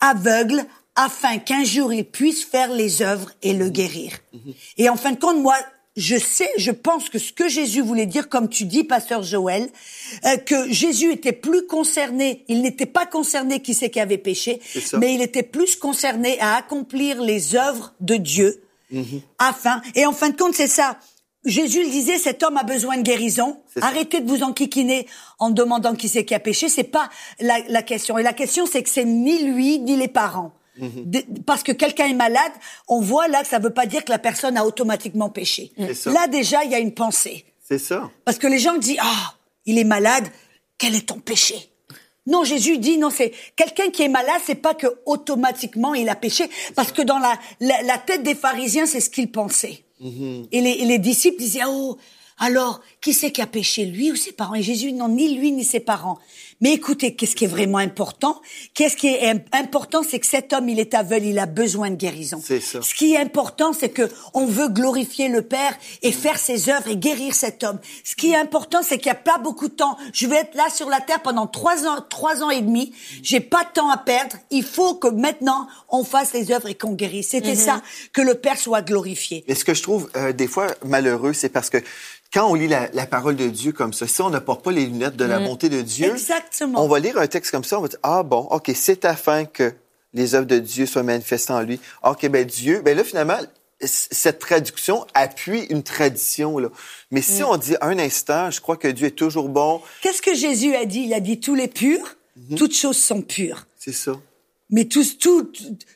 aveugle 0.00 0.66
afin 0.96 1.38
qu'un 1.38 1.64
jour 1.64 1.92
il 1.92 2.04
puisse 2.04 2.44
faire 2.44 2.72
les 2.72 3.00
œuvres 3.00 3.30
et 3.42 3.54
le 3.54 3.68
guérir. 3.68 4.12
Et 4.76 4.88
en 4.88 4.96
fin 4.96 5.12
de 5.12 5.18
compte, 5.18 5.38
moi, 5.38 5.56
je 5.96 6.16
sais, 6.16 6.50
je 6.58 6.72
pense 6.72 7.08
que 7.08 7.18
ce 7.18 7.32
que 7.32 7.48
Jésus 7.48 7.80
voulait 7.80 8.06
dire, 8.06 8.28
comme 8.28 8.48
tu 8.48 8.64
dis, 8.64 8.84
pasteur 8.84 9.22
Joël, 9.22 9.68
euh, 10.24 10.36
que 10.36 10.70
Jésus 10.70 11.12
était 11.12 11.32
plus 11.32 11.66
concerné, 11.66 12.44
il 12.48 12.60
n'était 12.60 12.84
pas 12.86 13.06
concerné 13.06 13.60
qui 13.60 13.72
c'est 13.72 13.88
qui 13.88 14.00
avait 14.00 14.18
péché, 14.18 14.60
mais 14.98 15.14
il 15.14 15.22
était 15.22 15.42
plus 15.42 15.76
concerné 15.76 16.38
à 16.40 16.56
accomplir 16.56 17.22
les 17.22 17.54
œuvres 17.54 17.94
de 18.00 18.16
Dieu, 18.16 18.62
afin, 19.38 19.80
et 19.94 20.06
en 20.06 20.12
fin 20.12 20.28
de 20.30 20.36
compte, 20.36 20.54
c'est 20.54 20.66
ça. 20.66 20.98
Jésus 21.46 21.82
le 21.84 21.90
disait, 21.90 22.18
cet 22.18 22.42
homme 22.42 22.56
a 22.56 22.64
besoin 22.64 22.96
de 22.98 23.02
guérison. 23.02 23.58
Arrêtez 23.80 24.20
de 24.20 24.28
vous 24.28 24.42
enquiquiner 24.42 25.06
en 25.38 25.50
demandant 25.50 25.94
qui 25.94 26.08
c'est 26.08 26.24
qui 26.24 26.34
a 26.34 26.40
péché. 26.40 26.68
C'est 26.68 26.84
pas 26.84 27.08
la, 27.40 27.58
la 27.68 27.82
question. 27.82 28.18
Et 28.18 28.22
la 28.22 28.32
question, 28.32 28.66
c'est 28.66 28.82
que 28.82 28.90
c'est 28.90 29.04
ni 29.04 29.42
lui 29.44 29.78
ni 29.78 29.96
les 29.96 30.08
parents. 30.08 30.52
Mhm. 30.78 30.90
De- 31.06 31.24
parce 31.46 31.62
que 31.62 31.72
quelqu'un 31.72 32.06
est 32.06 32.14
malade, 32.14 32.52
on 32.88 33.00
voit 33.00 33.28
là 33.28 33.42
que 33.42 33.48
ça 33.48 33.58
veut 33.58 33.70
pas 33.72 33.86
dire 33.86 34.04
que 34.04 34.10
la 34.12 34.18
personne 34.18 34.56
a 34.58 34.66
automatiquement 34.66 35.30
péché. 35.30 35.72
Là 36.12 36.26
déjà, 36.26 36.64
il 36.64 36.70
y 36.70 36.74
a 36.74 36.78
une 36.78 36.92
pensée. 36.92 37.46
c'est 37.66 37.78
ça. 37.78 38.10
Parce 38.26 38.36
que 38.38 38.46
les 38.46 38.58
gens 38.58 38.76
disent 38.76 38.98
ah, 39.00 39.34
il 39.64 39.78
est 39.78 39.84
malade, 39.84 40.26
quel 40.78 40.94
est 40.94 41.08
ton 41.08 41.18
péché? 41.18 41.70
Non, 42.26 42.42
Jésus 42.44 42.76
dit 42.78 42.98
non, 42.98 43.08
c'est 43.08 43.32
quelqu'un 43.54 43.88
qui 43.90 44.02
est 44.02 44.08
malade, 44.08 44.40
c'est 44.44 44.56
pas 44.56 44.74
que 44.74 44.88
automatiquement 45.06 45.94
il 45.94 46.08
a 46.08 46.14
péché, 46.16 46.50
parce 46.74 46.92
que 46.92 47.02
dans 47.02 47.18
la 47.20 47.38
la, 47.60 47.80
la 47.82 47.98
tête 47.98 48.22
des 48.24 48.34
pharisiens, 48.34 48.84
c'est 48.84 49.00
ce 49.00 49.08
qu'ils 49.08 49.30
pensaient. 49.30 49.84
Et, 50.00 50.60
les, 50.60 50.70
et 50.70 50.84
les 50.84 50.98
disciples 50.98 51.38
disaient 51.38 51.60
oh, 51.66 51.96
alors 52.38 52.80
qui 53.00 53.14
c'est 53.14 53.32
qui 53.32 53.40
a 53.40 53.46
péché, 53.46 53.86
lui 53.86 54.12
ou 54.12 54.16
ses 54.16 54.32
parents? 54.32 54.54
Et 54.54 54.62
Jésus 54.62 54.92
non, 54.92 55.08
ni 55.08 55.34
lui 55.34 55.52
ni 55.52 55.64
ses 55.64 55.80
parents. 55.80 56.18
Mais 56.60 56.72
écoutez, 56.72 57.14
qu'est-ce 57.14 57.36
qui 57.36 57.44
est 57.44 57.48
vraiment 57.48 57.78
important? 57.78 58.40
Qu'est-ce 58.74 58.96
qui 58.96 59.08
est 59.08 59.28
im- 59.28 59.40
important, 59.52 60.02
c'est 60.02 60.18
que 60.18 60.26
cet 60.26 60.52
homme, 60.54 60.68
il 60.68 60.80
est 60.80 60.94
aveugle, 60.94 61.26
il 61.26 61.38
a 61.38 61.46
besoin 61.46 61.90
de 61.90 61.96
guérison. 61.96 62.40
C'est 62.42 62.60
ça. 62.60 62.80
Ce 62.82 62.94
qui 62.94 63.12
est 63.14 63.18
important, 63.18 63.72
c'est 63.72 63.90
que 63.90 64.08
on 64.32 64.46
veut 64.46 64.68
glorifier 64.68 65.28
le 65.28 65.42
Père 65.42 65.76
et 66.02 66.12
faire 66.12 66.38
ses 66.38 66.70
œuvres 66.70 66.88
et 66.88 66.96
guérir 66.96 67.34
cet 67.34 67.62
homme. 67.62 67.78
Ce 68.04 68.16
qui 68.16 68.30
est 68.32 68.36
important, 68.36 68.78
c'est 68.82 68.96
qu'il 68.98 69.06
n'y 69.12 69.18
a 69.18 69.20
pas 69.20 69.38
beaucoup 69.38 69.68
de 69.68 69.74
temps. 69.74 69.96
Je 70.14 70.26
vais 70.26 70.36
être 70.36 70.54
là 70.54 70.64
sur 70.74 70.88
la 70.88 71.00
terre 71.00 71.20
pendant 71.22 71.46
trois 71.46 71.86
ans, 71.86 71.98
trois 72.08 72.42
ans 72.42 72.50
et 72.50 72.62
demi. 72.62 72.92
J'ai 73.22 73.40
pas 73.40 73.64
de 73.64 73.70
temps 73.74 73.90
à 73.90 73.98
perdre. 73.98 74.36
Il 74.50 74.62
faut 74.64 74.94
que 74.94 75.08
maintenant 75.08 75.68
on 75.90 76.04
fasse 76.04 76.32
les 76.32 76.52
œuvres 76.52 76.68
et 76.68 76.74
qu'on 76.74 76.92
guérisse. 76.92 77.28
C'était 77.30 77.54
ça 77.54 77.82
que 78.12 78.22
le 78.22 78.34
Père 78.34 78.56
soit 78.58 78.82
glorifié. 78.82 79.44
Mais 79.46 79.54
ce 79.54 79.64
que 79.64 79.74
je 79.74 79.82
trouve 79.82 80.08
euh, 80.16 80.32
des 80.32 80.46
fois 80.48 80.68
malheureux, 80.84 81.32
c'est 81.34 81.48
parce 81.50 81.68
que 81.70 81.78
quand 82.32 82.48
on 82.50 82.54
lit 82.54 82.68
la, 82.68 82.88
la 82.92 83.06
parole 83.06 83.36
de 83.36 83.48
Dieu 83.48 83.72
comme 83.72 83.92
ça, 83.92 84.06
si 84.06 84.20
on 84.22 84.30
ne 84.30 84.38
porte 84.38 84.62
pas 84.64 84.72
les 84.72 84.86
lunettes 84.86 85.16
de 85.16 85.24
la 85.24 85.38
bonté 85.38 85.68
de 85.68 85.80
Dieu, 85.82 86.10
Exactement. 86.12 86.84
on 86.84 86.88
va 86.88 86.98
lire 86.98 87.16
un 87.18 87.26
texte 87.26 87.50
comme 87.50 87.64
ça, 87.64 87.78
on 87.78 87.82
va 87.82 87.88
dire 87.88 87.98
ah 88.02 88.22
bon, 88.22 88.40
ok, 88.50 88.70
c'est 88.74 89.04
afin 89.04 89.44
que 89.44 89.72
les 90.14 90.34
œuvres 90.34 90.46
de 90.46 90.58
Dieu 90.58 90.86
soient 90.86 91.02
manifestées 91.02 91.52
en 91.52 91.60
lui. 91.62 91.78
Ok, 92.02 92.26
ben 92.28 92.44
Dieu, 92.44 92.80
ben 92.84 92.96
là 92.96 93.04
finalement 93.04 93.38
cette 93.80 94.38
traduction 94.38 95.06
appuie 95.12 95.64
une 95.68 95.82
tradition 95.82 96.58
là. 96.58 96.68
Mais 97.10 97.20
si 97.20 97.42
on 97.44 97.58
dit 97.58 97.74
un 97.82 97.98
instant, 97.98 98.50
je 98.50 98.60
crois 98.62 98.78
que 98.78 98.88
Dieu 98.88 99.08
est 99.08 99.10
toujours 99.10 99.50
bon, 99.50 99.82
Qu'est-ce 100.00 100.22
que 100.22 100.34
Jésus 100.34 100.74
a 100.74 100.86
dit? 100.86 101.00
Il 101.00 101.12
a 101.14 101.20
dit 101.20 101.40
tous 101.40 101.54
les 101.54 101.68
purs, 101.68 102.16
Mhm. 102.50 102.56
toutes 102.58 102.74
choses 102.74 102.96
sont 102.98 103.22
pures. 103.22 103.66
c'est 103.78 103.92
ça. 103.92 104.12
Mais 104.70 104.86
tous, 104.86 105.18
tous, 105.18 105.46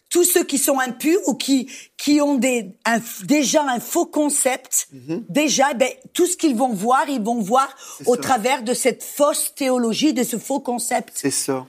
tous 0.08 0.22
ceux 0.24 0.44
qui 0.44 0.56
sont 0.56 0.78
impurs 0.78 1.18
ou 1.26 1.34
qui, 1.34 1.68
qui 1.96 2.20
ont 2.20 2.36
des, 2.36 2.70
un- 2.84 3.00
déjà 3.24 3.64
un 3.64 3.80
faux 3.80 4.06
concept, 4.06 4.88
déjà, 5.28 5.74
ben, 5.74 5.88
tout 6.12 6.26
ce 6.26 6.36
qu'ils 6.36 6.54
vont 6.56 6.72
voir, 6.72 7.08
ils 7.08 7.20
vont 7.20 7.40
voir 7.40 7.68
au 8.06 8.14
ça. 8.14 8.20
travers 8.20 8.62
de 8.62 8.72
cette 8.74 9.02
fausse 9.02 9.52
théologie, 9.56 10.12
de 10.12 10.22
ce 10.22 10.38
faux 10.38 10.60
concept. 10.60 11.10
C'est 11.14 11.32
ça. 11.32 11.66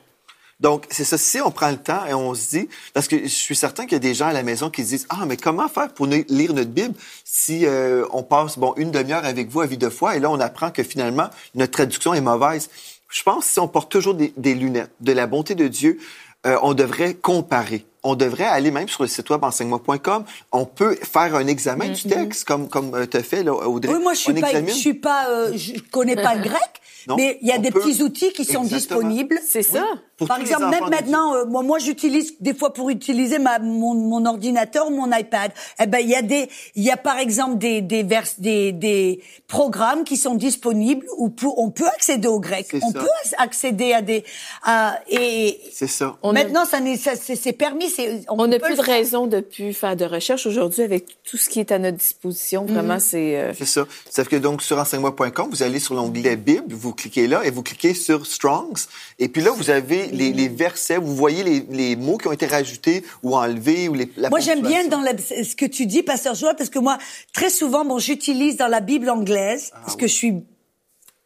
Donc, 0.59 0.85
c'est 0.91 1.03
ça. 1.05 1.17
Si 1.17 1.41
on 1.41 1.49
prend 1.49 1.71
le 1.71 1.77
temps 1.77 2.05
et 2.05 2.13
on 2.13 2.35
se 2.35 2.49
dit, 2.49 2.69
parce 2.93 3.07
que 3.07 3.17
je 3.23 3.27
suis 3.27 3.55
certain 3.55 3.85
qu'il 3.85 3.93
y 3.93 3.95
a 3.95 3.99
des 3.99 4.13
gens 4.13 4.27
à 4.27 4.33
la 4.33 4.43
maison 4.43 4.69
qui 4.69 4.83
se 4.83 4.89
disent, 4.89 5.07
ah, 5.09 5.25
mais 5.25 5.37
comment 5.37 5.67
faire 5.67 5.91
pour 5.91 6.05
lire 6.05 6.53
notre 6.53 6.69
Bible 6.69 6.93
si 7.25 7.65
euh, 7.65 8.05
on 8.11 8.21
passe, 8.21 8.59
bon, 8.59 8.75
une 8.77 8.91
demi-heure 8.91 9.25
avec 9.25 9.49
vous 9.49 9.61
à 9.61 9.65
vie 9.65 9.79
de 9.79 9.89
foi 9.89 10.17
et 10.17 10.19
là, 10.19 10.29
on 10.29 10.39
apprend 10.39 10.69
que 10.69 10.83
finalement, 10.83 11.29
notre 11.55 11.71
traduction 11.71 12.13
est 12.13 12.21
mauvaise. 12.21 12.69
Je 13.09 13.23
pense 13.23 13.45
que 13.45 13.51
si 13.53 13.59
on 13.59 13.67
porte 13.67 13.91
toujours 13.91 14.13
des, 14.13 14.35
des 14.37 14.53
lunettes 14.53 14.91
de 14.99 15.13
la 15.13 15.25
bonté 15.25 15.55
de 15.55 15.67
Dieu, 15.67 15.99
euh, 16.45 16.57
on 16.61 16.73
devrait 16.73 17.13
comparer. 17.13 17.85
On 18.03 18.15
devrait 18.15 18.45
aller 18.45 18.71
même 18.71 18.87
sur 18.87 19.03
le 19.03 19.07
site 19.09 19.29
web 19.29 19.43
enseignement.com. 19.43 20.23
On 20.51 20.65
peut 20.65 20.95
faire 21.03 21.35
un 21.35 21.45
examen 21.45 21.89
du 21.89 22.01
texte, 22.03 22.45
comme 22.45 22.67
comme 22.67 23.07
tu 23.07 23.17
as 23.17 23.21
fait, 23.23 23.43
là, 23.43 23.53
Audrey. 23.53 23.91
Mm-hmm. 23.93 23.97
Oui, 23.97 24.03
moi, 24.03 24.13
je 24.15 24.19
suis 24.19 24.31
on 24.31 24.41
pas, 24.41 24.47
examine. 24.49 24.69
je 24.69 24.73
suis 24.73 24.93
pas, 24.95 25.29
euh, 25.29 25.51
je 25.55 25.73
connais 25.91 26.15
pas 26.15 26.33
le 26.35 26.41
grec, 26.41 26.81
Non, 27.07 27.15
mais 27.15 27.37
il 27.41 27.47
y 27.47 27.51
a 27.51 27.57
des 27.59 27.71
peut- 27.71 27.79
petits 27.79 28.01
outils 28.03 28.31
qui 28.33 28.45
sont 28.45 28.63
Exactement. 28.63 29.01
disponibles. 29.01 29.39
C'est 29.47 29.63
ça. 29.63 29.85
Pour 30.21 30.27
Par 30.27 30.39
exemple, 30.39 30.67
même 30.69 30.87
maintenant, 30.89 31.33
euh, 31.33 31.45
moi, 31.45 31.63
moi 31.63 31.79
j'utilise 31.79 32.35
des 32.39 32.53
fois 32.53 32.73
pour 32.73 32.91
utiliser 32.91 33.39
ma, 33.39 33.57
mon, 33.57 33.95
mon 33.95 34.23
ordinateur 34.27 34.85
ou 34.87 34.91
mon 34.91 35.11
iPad. 35.11 35.51
Eh 35.81 35.87
ben, 35.87 35.97
il 35.97 36.09
y 36.09 36.15
a 36.15 36.21
des, 36.21 36.47
il 36.75 36.83
y 36.83 36.91
a 36.91 36.97
par 36.97 37.17
exemple 37.17 37.57
des 37.57 37.81
des, 37.81 38.03
vers, 38.03 38.25
des 38.37 38.71
des 38.71 39.23
programmes 39.47 40.03
qui 40.03 40.17
sont 40.17 40.35
disponibles 40.35 41.05
où 41.17 41.29
pour, 41.29 41.57
on 41.57 41.71
peut 41.71 41.87
accéder 41.87 42.27
au 42.27 42.39
grec, 42.39 42.67
on 42.83 42.91
ça. 42.91 42.99
peut 42.99 43.07
accéder 43.39 43.93
à 43.93 44.03
des 44.03 44.23
à, 44.63 44.99
et 45.09 45.59
C'est 45.73 45.87
ça. 45.87 46.15
On 46.21 46.29
a- 46.29 46.33
maintenant 46.33 46.65
ça 46.65 46.79
n'est 46.79 46.97
ça, 46.97 47.13
c'est 47.15 47.35
c'est 47.35 47.53
permis, 47.53 47.91
On 48.29 48.45
n'a 48.45 48.59
plus 48.59 48.75
de 48.77 48.81
raison 48.81 49.25
de 49.25 49.39
plus 49.39 49.73
faire 49.73 49.95
de 49.95 50.05
recherche 50.05 50.45
aujourd'hui 50.45 50.83
avec 50.83 51.05
tout 51.23 51.37
ce 51.37 51.49
qui 51.49 51.59
est 51.59 51.71
à 51.71 51.79
notre 51.79 51.97
disposition. 51.97 52.65
Vraiment, 52.65 52.99
c'est. 52.99 53.37
euh, 53.39 53.53
C'est 53.57 53.65
ça. 53.65 53.87
Ça 54.09 54.23
fait 54.23 54.29
que 54.29 54.35
donc 54.35 54.61
sur 54.61 54.77
enseignement.com, 54.77 55.47
vous 55.49 55.63
allez 55.63 55.79
sur 55.79 55.95
l'onglet 55.95 56.35
Bible, 56.35 56.73
vous 56.73 56.93
cliquez 56.93 57.25
là 57.27 57.41
et 57.43 57.49
vous 57.49 57.63
cliquez 57.63 57.93
sur 57.95 58.27
Strongs. 58.27 58.85
Et 59.17 59.27
puis 59.27 59.41
là, 59.41 59.51
vous 59.51 59.69
avez 59.71 60.07
les, 60.11 60.31
les 60.33 60.47
versets, 60.47 60.97
vous 60.97 61.15
voyez 61.15 61.43
les, 61.43 61.65
les 61.69 61.95
mots 61.95 62.17
qui 62.17 62.27
ont 62.27 62.31
été 62.31 62.45
rajoutés 62.45 63.03
ou 63.23 63.35
enlevés 63.35 63.87
ou 63.89 63.93
les. 63.93 64.11
la 64.17 64.29
Moi, 64.29 64.39
j'aime 64.39 64.61
bien 64.61 64.87
dans 64.87 65.01
la- 65.01 65.17
ce 65.17 65.55
que 65.55 65.65
tu 65.65 65.85
dis, 65.85 66.03
Pasteur 66.03 66.35
Joël, 66.35 66.55
parce 66.57 66.69
que 66.69 66.79
moi, 66.79 66.97
très 67.33 67.49
souvent, 67.49 67.85
bon, 67.85 67.97
j'utilise 67.99 68.57
dans 68.57 68.67
la 68.67 68.79
Bible 68.81 69.09
anglaise, 69.09 69.71
parce 69.83 69.95
que 69.95 70.07
je 70.07 70.13
suis, 70.13 70.33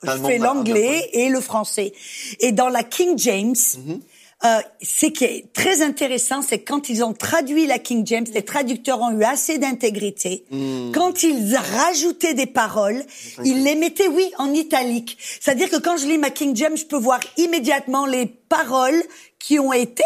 Ah 0.07 0.15
je 0.17 0.23
fais 0.23 0.37
l'anglais 0.37 1.09
et 1.13 1.29
le 1.29 1.41
français. 1.41 1.93
Et 2.39 2.51
dans 2.51 2.69
la 2.69 2.83
King 2.83 3.17
James, 3.17 3.55
Mhm. 3.77 3.99
Euh, 4.43 4.59
ce 4.81 5.05
qui 5.05 5.23
est 5.23 5.53
très 5.53 5.81
intéressant, 5.81 6.41
c'est 6.41 6.59
quand 6.59 6.89
ils 6.89 7.03
ont 7.03 7.13
traduit 7.13 7.65
la 7.67 7.79
King 7.79 8.05
James, 8.05 8.25
les 8.33 8.43
traducteurs 8.43 8.99
ont 9.01 9.11
eu 9.11 9.23
assez 9.23 9.57
d'intégrité. 9.57 10.45
Mhm. 10.51 10.91
Quand 10.93 11.23
ils 11.23 11.55
rajoutaient 11.55 12.33
des 12.33 12.45
paroles, 12.45 13.01
ils 13.43 13.63
les 13.63 13.75
mettaient, 13.75 14.09
oui, 14.09 14.29
en 14.37 14.53
italique. 14.53 15.17
C'est-à-dire 15.39 15.69
que 15.69 15.77
quand 15.77 15.97
je 15.97 16.05
lis 16.05 16.17
ma 16.17 16.29
King 16.29 16.55
James, 16.55 16.75
je 16.75 16.85
peux 16.85 16.97
voir 16.97 17.19
immédiatement 17.37 18.05
les 18.05 18.25
paroles 18.25 19.01
qui 19.45 19.59
ont 19.59 19.73
été 19.73 20.03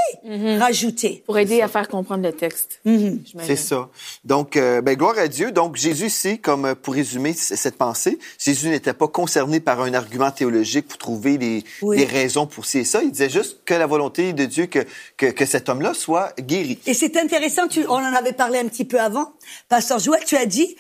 rajoutées. 0.58 1.24
pour 1.26 1.38
aider 1.38 1.62
à 1.62 1.70
faire 1.70 1.88
comprendre 1.88 2.24
le 2.24 2.34
texte. 2.34 2.82
j'imagine. 2.86 3.24
C'est 3.46 3.56
ça. 3.56 3.90
Donc, 4.26 4.58
euh, 4.58 4.82
ben, 4.82 4.98
gloire 4.98 5.18
à 5.18 5.30
Dieu. 5.30 5.54
Donc, 5.54 5.78
Jésus 5.78 6.08
ici, 6.08 6.40
comme 6.40 6.66
euh, 6.66 6.76
pour 6.76 6.94
résumer 6.94 7.32
cette 7.32 7.78
pensée, 7.78 8.20
Jésus 8.38 8.68
n'était 8.68 8.92
pas 8.92 9.08
concerné 9.08 9.62
par 9.62 9.80
un 9.82 9.94
argument 9.94 10.30
théologique 10.32 10.90
pour 10.90 10.98
trouver 10.98 11.38
des, 11.38 11.64
Oui. 11.82 12.04
raisons 12.04 12.48
pour 12.48 12.66
ci 12.66 12.80
et 12.80 12.84
ça. 12.84 13.02
Il 13.02 13.12
disait 13.12 13.30
juste 13.30 13.60
que 13.64 13.74
la 13.74 13.88
volonté 13.88 14.34
de 14.34 14.44
Dieu 14.44 14.66
que, 14.66 14.80
que, 15.16 15.28
que 15.28 15.46
cet 15.46 15.70
homme-là 15.70 15.94
soit 15.94 16.34
guéri. 16.42 16.78
Et 16.86 16.94
c'est 16.94 17.16
intéressant, 17.16 17.70
tu, 17.70 17.86
on 17.88 17.94
en 17.94 18.14
avait 18.14 18.34
parlé 18.34 18.60
un 18.60 18.68
petit 18.68 18.84
peu 18.84 19.00
avant. 19.00 19.32
Pasteur 19.70 20.00
Joël, 20.00 20.24
tu 20.26 20.36
as 20.36 20.48
dit, 20.48 20.76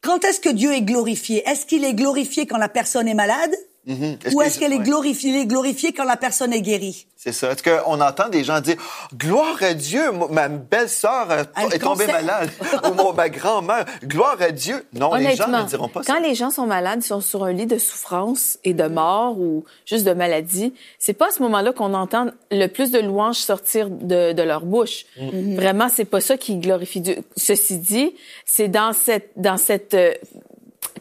quand 0.00 0.24
est-ce 0.24 0.38
que 0.38 0.48
Dieu 0.50 0.72
est 0.72 0.82
glorifié? 0.82 1.42
Est-ce 1.44 1.66
qu'il 1.66 1.84
est 1.84 1.94
glorifié 1.94 2.46
quand 2.46 2.58
la 2.58 2.68
personne 2.68 3.08
est 3.08 3.14
malade? 3.14 3.50
Mhm. 3.86 4.18
Ou 4.34 4.42
est-ce 4.42 4.58
qu'elle 4.58 4.72
est 4.72 4.78
ouais. 4.78 4.84
glorifiée, 4.84 5.30
il 5.30 5.36
est 5.36 5.46
glorifié 5.46 5.92
quand 5.92 6.04
la 6.04 6.16
personne 6.16 6.52
est 6.52 6.60
guérie? 6.60 7.06
C'est 7.16 7.32
ça. 7.32 7.50
Est-ce 7.52 7.62
qu'on 7.62 8.00
entend 8.00 8.28
des 8.28 8.44
gens 8.44 8.60
dire 8.60 8.76
Gloire 9.14 9.56
à 9.62 9.74
Dieu, 9.74 10.02
ma 10.30 10.48
belle-sœur 10.48 11.28
Elle 11.56 11.74
est 11.74 11.78
tombée 11.78 12.06
malade. 12.06 12.50
Ou 12.90 12.94
mon- 12.94 13.12
ma 13.12 13.28
grand-mère, 13.28 13.84
gloire 14.04 14.36
à 14.40 14.50
Dieu? 14.52 14.86
Non, 14.94 15.14
les 15.14 15.36
gens 15.36 15.48
ne 15.48 15.62
diront 15.64 15.88
pas 15.88 16.02
ça. 16.02 16.14
quand 16.14 16.20
les 16.20 16.34
gens 16.34 16.50
sont 16.50 16.66
malades, 16.66 17.00
ils 17.02 17.06
sont 17.06 17.20
sur 17.20 17.44
un 17.44 17.52
lit 17.52 17.66
de 17.66 17.78
souffrance 17.78 18.58
et 18.64 18.72
de 18.74 18.84
mort 18.84 19.38
ou 19.38 19.64
juste 19.86 20.06
de 20.06 20.12
maladie, 20.12 20.72
c'est 20.98 21.12
pas 21.12 21.28
à 21.28 21.30
ce 21.30 21.42
moment-là 21.42 21.72
qu'on 21.72 21.92
entend 21.94 22.28
le 22.50 22.66
plus 22.68 22.90
de 22.90 22.98
louanges 22.98 23.36
sortir 23.36 23.90
de, 23.90 24.32
de 24.32 24.42
leur 24.42 24.64
bouche. 24.64 25.04
Mm-hmm. 25.18 25.56
Vraiment, 25.56 25.88
c'est 25.94 26.04
pas 26.04 26.20
ça 26.20 26.36
qui 26.36 26.56
glorifie 26.56 27.00
Dieu. 27.00 27.16
Ceci 27.36 27.78
dit, 27.78 28.14
c'est 28.46 28.68
dans 28.68 28.92
cette 28.92 29.32
dans 29.36 29.56
cette 29.56 29.94
euh, 29.94 30.12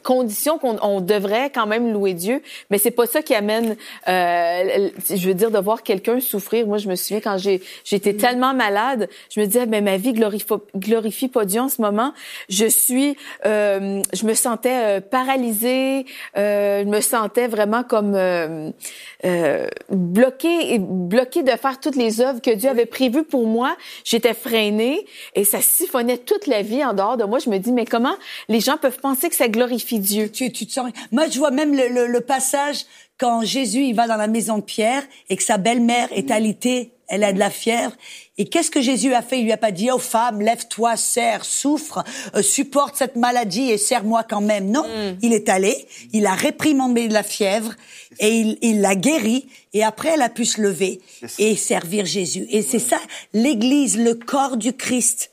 condition 0.03 0.57
qu'on 0.57 0.77
on 0.81 1.01
devrait 1.01 1.49
quand 1.49 1.67
même 1.67 1.91
louer 1.91 2.13
Dieu, 2.13 2.41
mais 2.69 2.77
c'est 2.77 2.91
pas 2.91 3.05
ça 3.05 3.21
qui 3.21 3.35
amène, 3.35 3.75
euh, 4.07 4.89
je 5.09 5.27
veux 5.27 5.33
dire, 5.33 5.51
de 5.51 5.59
voir 5.59 5.83
quelqu'un 5.83 6.19
souffrir. 6.19 6.67
Moi, 6.67 6.77
je 6.77 6.87
me 6.87 6.95
souviens 6.95 7.21
quand 7.21 7.37
j'étais 7.37 8.13
tellement 8.13 8.53
malade, 8.53 9.09
je 9.29 9.39
me 9.39 9.45
disais, 9.45 9.65
mais 9.65 9.81
ma 9.81 9.97
vie 9.97 10.13
glorifie, 10.13 10.45
glorifie 10.75 11.27
pas 11.27 11.45
Dieu 11.45 11.61
en 11.61 11.69
ce 11.69 11.81
moment. 11.81 12.13
Je 12.49 12.65
suis, 12.65 13.15
euh, 13.45 14.01
je 14.13 14.25
me 14.25 14.33
sentais 14.33 14.97
euh, 14.97 15.01
paralysée, 15.01 16.05
euh, 16.37 16.83
je 16.83 16.87
me 16.87 17.01
sentais 17.01 17.47
vraiment 17.47 17.83
comme 17.83 18.13
euh, 18.15 18.71
euh, 19.25 19.67
bloquée, 19.89 20.77
bloquée 20.79 21.43
de 21.43 21.51
faire 21.51 21.79
toutes 21.79 21.95
les 21.95 22.21
œuvres 22.21 22.41
que 22.41 22.51
Dieu 22.51 22.69
avait 22.69 22.85
prévues 22.85 23.23
pour 23.23 23.47
moi. 23.47 23.75
J'étais 24.03 24.33
freinée 24.33 25.05
et 25.35 25.43
ça 25.43 25.61
siphonnait 25.61 26.17
toute 26.17 26.47
la 26.47 26.61
vie 26.61 26.83
en 26.83 26.93
dehors 26.93 27.17
de 27.17 27.23
moi. 27.23 27.39
Je 27.39 27.49
me 27.49 27.57
dis, 27.57 27.71
mais 27.71 27.85
comment 27.85 28.15
les 28.47 28.59
gens 28.59 28.77
peuvent 28.77 28.99
penser 28.99 29.29
que 29.29 29.35
ça 29.35 29.47
glorifie 29.47 29.88
Tu, 29.89 30.51
tu 30.51 30.67
te 30.67 30.71
sens... 30.71 30.91
Moi, 31.11 31.27
je 31.29 31.39
vois 31.39 31.51
même 31.51 31.75
le, 31.75 31.87
le, 31.89 32.07
le 32.07 32.21
passage 32.21 32.85
quand 33.17 33.43
Jésus 33.43 33.85
il 33.85 33.95
va 33.95 34.07
dans 34.07 34.15
la 34.15 34.27
maison 34.27 34.57
de 34.57 34.63
Pierre 34.63 35.03
et 35.29 35.35
que 35.35 35.43
sa 35.43 35.57
belle-mère 35.57 36.07
est 36.11 36.31
alitée, 36.31 36.91
elle 37.09 37.23
a 37.23 37.33
de 37.33 37.39
la 37.39 37.49
fièvre. 37.49 37.91
Et 38.37 38.45
qu'est-ce 38.45 38.71
que 38.71 38.81
Jésus 38.81 39.13
a 39.13 39.21
fait? 39.21 39.39
Il 39.39 39.45
lui 39.45 39.51
a 39.51 39.57
pas 39.57 39.71
dit, 39.71 39.89
oh 39.91 39.97
femme, 39.97 40.41
lève-toi, 40.41 40.95
serre, 40.95 41.43
souffre, 41.43 42.03
euh, 42.35 42.41
supporte 42.41 42.95
cette 42.95 43.15
maladie 43.15 43.71
et 43.71 43.77
serre-moi 43.77 44.23
quand 44.23 44.41
même. 44.41 44.69
Non, 44.69 44.85
il 45.21 45.33
est 45.33 45.49
allé, 45.49 45.87
il 46.13 46.25
a 46.27 46.33
réprimandé 46.33 47.09
la 47.09 47.23
fièvre 47.23 47.73
et 48.19 48.29
il, 48.29 48.57
il 48.61 48.81
l'a 48.81 48.95
guéri. 48.95 49.47
Et 49.73 49.83
après, 49.83 50.09
elle 50.09 50.21
a 50.21 50.29
pu 50.29 50.45
se 50.45 50.61
lever 50.61 51.01
et 51.39 51.55
servir 51.55 52.05
Jésus. 52.05 52.45
Et 52.51 52.61
c'est 52.61 52.79
ça, 52.79 52.99
l'Église, 53.33 53.97
le 53.97 54.13
corps 54.13 54.55
du 54.55 54.71
Christ, 54.71 55.31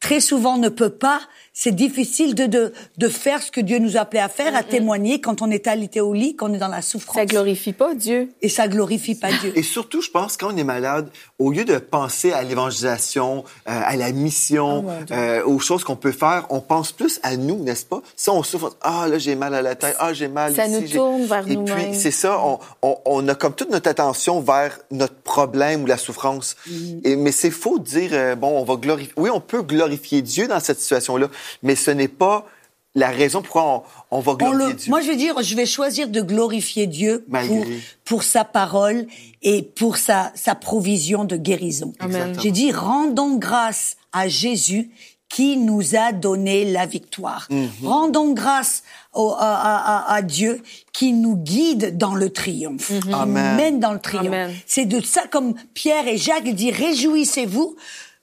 très 0.00 0.20
souvent 0.20 0.56
ne 0.56 0.68
peut 0.68 0.94
pas 0.94 1.20
c'est 1.54 1.74
difficile 1.74 2.34
de, 2.34 2.46
de, 2.46 2.72
de 2.96 3.08
faire 3.08 3.42
ce 3.42 3.50
que 3.50 3.60
Dieu 3.60 3.78
nous 3.78 3.96
appelait 3.96 4.20
à 4.20 4.28
faire, 4.28 4.56
à 4.56 4.62
témoigner 4.62 5.20
quand 5.20 5.42
on 5.42 5.50
est 5.50 5.66
alité 5.66 6.00
au 6.00 6.14
lit, 6.14 6.34
quand 6.34 6.50
on 6.50 6.54
est 6.54 6.58
dans 6.58 6.68
la 6.68 6.80
souffrance. 6.82 7.16
Ça 7.16 7.26
glorifie 7.26 7.72
pas 7.74 7.94
Dieu. 7.94 8.30
Et 8.40 8.48
ça 8.48 8.68
glorifie 8.68 9.14
pas 9.14 9.28
Dieu. 9.32 9.52
Et 9.54 9.62
surtout, 9.62 10.00
je 10.00 10.10
pense, 10.10 10.36
quand 10.36 10.52
on 10.52 10.56
est 10.56 10.64
malade, 10.64 11.08
au 11.38 11.50
lieu 11.50 11.64
de 11.64 11.76
penser 11.78 12.32
à 12.32 12.42
l'évangélisation, 12.42 13.44
euh, 13.68 13.80
à 13.84 13.96
la 13.96 14.12
mission, 14.12 14.84
Oh, 14.88 14.90
euh, 15.12 15.44
aux 15.44 15.58
choses 15.58 15.84
qu'on 15.84 15.96
peut 15.96 16.12
faire, 16.12 16.46
on 16.50 16.60
pense 16.60 16.92
plus 16.92 17.20
à 17.22 17.36
nous, 17.36 17.62
n'est-ce 17.62 17.84
pas? 17.84 18.02
Si 18.16 18.30
on 18.30 18.42
souffre, 18.42 18.74
ah 18.80 19.06
là, 19.08 19.18
j'ai 19.18 19.34
mal 19.34 19.54
à 19.54 19.62
la 19.62 19.74
tête, 19.74 19.94
ah, 19.98 20.12
j'ai 20.12 20.28
mal 20.28 20.54
Ça 20.54 20.66
ici. 20.66 20.80
nous 20.80 20.86
j'ai- 20.86 20.96
tourne 20.96 21.24
vers 21.26 21.46
Et 21.48 21.54
nous-mêmes. 21.56 21.90
puis, 21.90 21.94
c'est 22.00 22.10
ça, 22.10 22.40
on, 22.44 22.58
on, 22.82 22.96
on 23.04 23.28
a 23.28 23.34
comme 23.34 23.54
toute 23.54 23.70
notre 23.70 23.88
attention 23.90 24.40
vers 24.40 24.78
notre 24.90 25.14
problème 25.14 25.82
ou 25.82 25.86
la 25.86 25.98
souffrance. 25.98 26.56
Mm-hmm. 26.68 27.00
Et, 27.04 27.16
mais 27.16 27.32
c'est 27.32 27.50
faux 27.50 27.78
de 27.78 27.84
dire, 27.84 28.10
euh, 28.12 28.34
bon, 28.34 28.58
on 28.58 28.64
va 28.64 28.76
glorifier. 28.76 29.12
Oui, 29.16 29.30
on 29.30 29.40
peut 29.40 29.62
glorifier 29.62 30.22
Dieu 30.22 30.48
dans 30.48 30.60
cette 30.60 30.80
situation-là, 30.80 31.28
mais 31.62 31.74
ce 31.76 31.90
n'est 31.90 32.08
pas 32.08 32.46
la 32.94 33.08
raison 33.08 33.40
pourquoi 33.40 33.84
on, 34.10 34.18
on 34.18 34.20
va 34.20 34.32
On 34.32 34.34
glorifier 34.36 34.66
le, 34.68 34.74
Dieu. 34.74 34.90
moi, 34.90 35.00
je 35.00 35.06
vais 35.08 35.16
dire, 35.16 35.42
je 35.42 35.54
vais 35.56 35.64
choisir 35.64 36.08
de 36.08 36.20
glorifier 36.20 36.86
Dieu 36.86 37.24
pour, 37.46 37.64
pour 38.04 38.22
sa 38.22 38.44
parole 38.44 39.06
et 39.42 39.62
pour 39.62 39.96
sa, 39.96 40.30
sa 40.34 40.54
provision 40.54 41.24
de 41.24 41.36
guérison. 41.36 41.94
Amen. 42.00 42.36
J'ai 42.42 42.50
dit, 42.50 42.70
rendons 42.70 43.36
grâce 43.36 43.96
à 44.12 44.28
Jésus 44.28 44.90
qui 45.30 45.56
nous 45.56 45.96
a 45.96 46.12
donné 46.12 46.70
la 46.70 46.84
victoire. 46.84 47.46
Mhm. 47.48 47.70
Rendons 47.84 48.34
grâce 48.34 48.82
au- 49.14 49.30
à, 49.30 49.38
à- 49.38 50.12
à- 50.12 50.14
à 50.16 50.20
Dieu 50.20 50.60
qui 50.92 51.14
nous 51.14 51.36
guide 51.36 51.96
dans 51.96 52.14
le 52.14 52.28
triomphe, 52.28 52.88
qui 53.00 53.08
nous 53.08 53.14
Amen. 53.16 53.56
mène 53.56 53.80
dans 53.80 53.94
le 53.94 53.98
triomphe. 54.00 54.50
C'est 54.66 54.84
de 54.84 55.00
ça 55.00 55.22
comme 55.30 55.54
Pierre 55.72 56.06
et 56.06 56.18
Jacques 56.18 56.50
dit 56.54 56.70
réjouissez-vous 56.70 57.74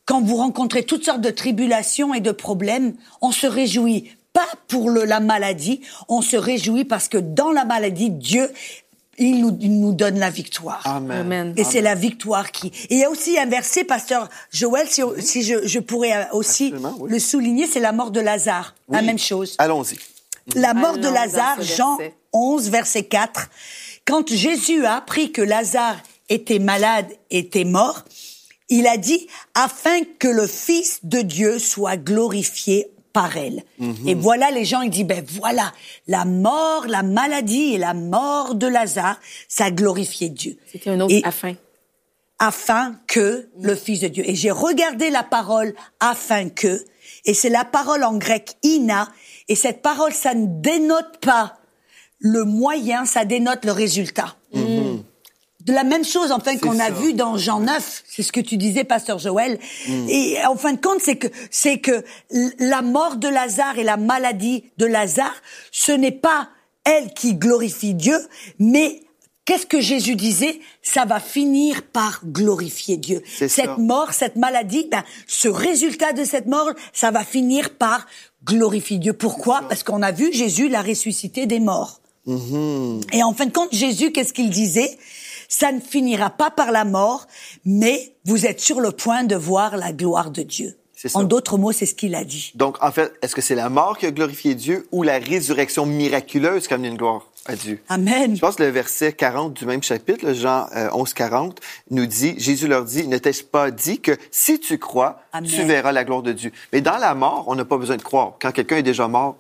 quand 0.10 0.22
vous 0.22 0.38
rencontrez 0.38 0.82
toutes 0.82 1.06
sortes 1.06 1.22
de 1.22 1.30
tribulations 1.30 2.16
et 2.16 2.20
de 2.20 2.32
problèmes. 2.32 2.96
On 3.22 3.32
se 3.32 3.46
réjouit 3.46 4.12
pas 4.34 4.48
pour 4.68 4.90
le, 4.90 5.06
la 5.06 5.20
maladie, 5.20 5.82
on 6.08 6.24
se 6.24 6.36
réjouit 6.36 6.84
parce 6.84 7.08
que 7.08 7.20
dans 7.20 7.52
la 7.52 7.64
maladie 7.64 8.10
Dieu 8.10 8.52
il 9.20 9.40
nous, 9.40 9.56
il 9.62 9.80
nous 9.80 9.94
donne 9.94 10.18
la 10.18 10.32
victoire. 10.32 10.82
Amen. 10.86 11.20
Amen. 11.20 11.54
Et 11.58 11.64
c'est 11.64 11.82
la 11.82 11.94
victoire 11.94 12.52
qui. 12.52 12.68
Et 12.90 12.96
il 12.96 12.98
y 13.00 13.04
a 13.04 13.10
aussi 13.10 13.38
un 13.38 13.46
verset, 13.46 13.84
pasteur 13.84 14.30
Joël, 14.52 14.88
si, 14.88 15.04
si 15.20 15.44
je, 15.44 15.68
je 15.68 15.80
pourrais 15.80 16.14
euh, 16.14 16.24
aussi 16.32 16.74
oui. 16.74 17.10
le 17.12 17.20
souligner, 17.20 17.68
c'est 17.68 17.82
la 17.82 17.92
mort 17.92 18.10
de 18.10 18.20
Lazare. 18.20 18.74
La 18.88 19.04
même 19.04 19.20
chose. 19.20 19.56
Allons-y. 19.60 20.00
La 20.56 20.74
mort 20.74 20.98
de 20.98 21.08
Lazare, 21.08 21.62
Jean 21.62 21.98
verset. 21.98 22.16
11, 22.34 22.70
verset 22.70 23.04
4. 23.04 23.50
Quand 24.06 24.28
Jésus 24.28 24.86
a 24.86 24.96
appris 24.96 25.32
que 25.32 25.42
Lazare 25.42 25.98
était 26.30 26.60
malade, 26.60 27.08
était 27.30 27.66
mort, 27.66 28.06
il 28.70 28.88
a 28.88 28.98
dit, 28.98 29.28
afin 29.56 30.02
que 30.20 30.28
le 30.28 30.48
Fils 30.48 31.00
de 31.04 31.22
Dieu 31.22 31.60
soit 31.60 31.98
glorifié 31.98 32.88
par 33.14 33.36
elle. 33.38 33.64
Et 34.06 34.14
voilà, 34.14 34.52
les 34.52 34.66
gens, 34.66 34.82
ils 34.82 34.92
disent, 34.92 35.04
ben 35.06 35.26
voilà, 35.40 35.74
la 36.08 36.26
mort, 36.26 36.86
la 36.88 37.02
maladie 37.02 37.74
et 37.74 37.78
la 37.80 37.96
mort 37.96 38.54
de 38.54 38.68
Lazare, 38.68 39.20
ça 39.48 39.72
glorifiait 39.72 40.30
Dieu. 40.30 40.58
C'était 40.72 40.92
un 40.92 41.00
autre 41.00 41.14
Et- 41.16 41.22
afin. 41.26 41.56
afin 42.38 42.96
que 43.08 43.50
le 43.60 43.76
Fils 43.76 44.00
de 44.02 44.08
Dieu. 44.10 44.24
Et 44.30 44.36
j'ai 44.36 44.52
regardé 44.52 45.10
la 45.10 45.24
parole 45.24 45.74
afin 46.00 46.50
que, 46.50 46.86
et 47.26 47.34
c'est 47.34 47.50
la 47.50 47.66
parole 47.66 48.04
en 48.04 48.16
grec 48.18 48.54
ina, 48.64 49.10
et 49.48 49.56
cette 49.56 49.82
parole, 49.82 50.14
ça 50.14 50.36
ne 50.36 50.46
dénote 50.62 51.18
pas 51.22 51.58
le 52.20 52.44
moyen, 52.44 53.06
ça 53.06 53.26
dénote 53.26 53.66
le 53.66 53.72
résultat. 53.72 54.36
De 55.70 55.76
la 55.76 55.84
même 55.84 56.04
chose, 56.04 56.32
en 56.32 56.40
fait, 56.40 56.58
qu'on 56.58 56.80
a 56.80 56.90
vu 56.90 57.14
dans 57.14 57.38
Jean 57.38 57.60
9, 57.60 58.04
c'est 58.10 58.24
ce 58.24 58.32
que 58.32 58.40
tu 58.40 58.58
disais, 58.58 58.84
pasteur 58.84 59.20
Joël. 59.20 59.60
Et 60.08 60.36
en 60.48 60.56
fin 60.56 60.74
de 60.74 60.82
compte, 60.82 61.00
c'est 61.00 61.18
que 61.18 61.28
c'est 61.52 61.78
que 61.78 62.04
la 62.58 62.82
mort 62.82 63.18
de 63.18 63.28
Lazare 63.28 63.78
et 63.78 63.84
la 63.84 63.96
maladie 63.96 64.64
de 64.78 64.88
Lazare, 64.88 65.36
ce 65.72 65.92
n'est 65.92 66.10
pas 66.10 66.50
elle 66.86 67.14
qui 67.14 67.36
glorifie 67.36 67.94
Dieu, 67.94 68.18
mais 68.58 69.04
qu'est-ce 69.46 69.68
que 69.68 69.80
Jésus 69.80 70.16
disait? 70.16 70.60
Ça 70.82 71.06
va 71.06 71.20
finir 71.20 71.84
par 71.84 72.22
glorifier 72.26 72.98
Dieu. 72.98 73.22
Cette 73.28 73.52
ça. 73.52 73.76
mort, 73.78 74.14
cette 74.14 74.38
maladie, 74.38 74.88
ben, 74.90 75.04
ce 75.28 75.50
résultat 75.50 76.14
de 76.14 76.24
cette 76.24 76.48
mort, 76.48 76.72
ça 76.94 77.12
va 77.12 77.24
finir 77.24 77.76
par 77.76 78.08
glorifier 78.44 78.98
Dieu. 78.98 79.14
Pourquoi? 79.14 79.62
Parce 79.70 79.84
qu'on 79.84 80.02
a 80.02 80.12
vu 80.12 80.34
Jésus 80.34 80.68
l'a 80.68 80.82
ressuscité 80.82 81.46
des 81.46 81.60
morts. 81.60 82.02
Et 83.12 83.24
en 83.24 83.34
fin 83.34 83.46
de 83.46 83.52
compte, 83.52 83.74
Jésus, 83.74 84.12
qu'est-ce 84.12 84.34
qu'il 84.34 84.50
disait? 84.50 84.98
Ça 85.50 85.72
ne 85.72 85.80
finira 85.82 86.30
pas 86.30 86.52
par 86.52 86.72
la 86.72 86.86
mort, 86.86 87.26
mais 87.66 88.14
vous 88.26 88.46
êtes 88.46 88.62
sur 88.62 88.80
le 88.80 88.92
point 88.92 89.24
de 89.24 89.36
voir 89.36 89.76
la 89.78 89.92
gloire 89.92 90.32
de 90.32 90.44
Dieu. 90.44 90.76
En 91.14 91.24
d'autres 91.24 91.58
mots, 91.58 91.72
c'est 91.72 91.86
ce 91.86 91.96
qu'il 91.96 92.14
a 92.14 92.24
dit. 92.26 92.52
Donc, 92.56 92.78
en 92.84 92.92
fait, 92.92 93.14
est-ce 93.22 93.34
que 93.34 93.42
c'est 93.42 93.56
la 93.56 93.70
mort 93.70 93.98
qui 93.98 94.06
a 94.06 94.12
glorifié 94.12 94.54
Dieu 94.54 94.86
ou 94.92 95.02
la 95.04 95.18
résurrection 95.18 95.86
miraculeuse 95.86 96.68
qui 96.68 96.74
a 96.74 96.76
amené 96.76 96.90
une 96.90 96.98
gloire 96.98 97.26
à 97.46 97.56
Dieu? 97.56 97.82
Amen. 97.88 98.36
Je 98.36 98.42
pense 98.42 98.58
que 98.58 98.64
le 98.64 98.70
verset 98.70 99.14
40 99.14 99.54
du 99.54 99.66
même 99.66 99.82
chapitre, 99.82 100.26
le 100.26 100.34
Jean 100.34 100.68
euh, 100.76 100.90
11, 100.92 101.14
40, 101.14 101.60
nous 101.92 102.06
dit, 102.06 102.36
Jésus 102.38 102.68
leur 102.68 102.84
dit, 102.84 103.08
ne 103.08 103.18
t'ai-je 103.18 103.44
pas 103.46 103.72
dit 103.72 104.02
que 104.02 104.12
si 104.30 104.60
tu 104.60 104.78
crois, 104.78 105.22
Amen. 105.32 105.50
tu 105.50 105.64
verras 105.64 105.94
la 105.94 106.04
gloire 106.04 106.22
de 106.22 106.34
Dieu? 106.34 106.52
Mais 106.74 106.82
dans 106.82 106.98
la 106.98 107.16
mort, 107.16 107.46
on 107.48 107.56
n'a 107.56 107.64
pas 107.66 107.78
besoin 107.78 107.96
de 107.96 108.04
croire. 108.04 108.34
Quand 108.42 108.52
quelqu'un 108.52 108.76
est 108.78 108.84
déjà 108.84 109.08
mort, 109.08 109.38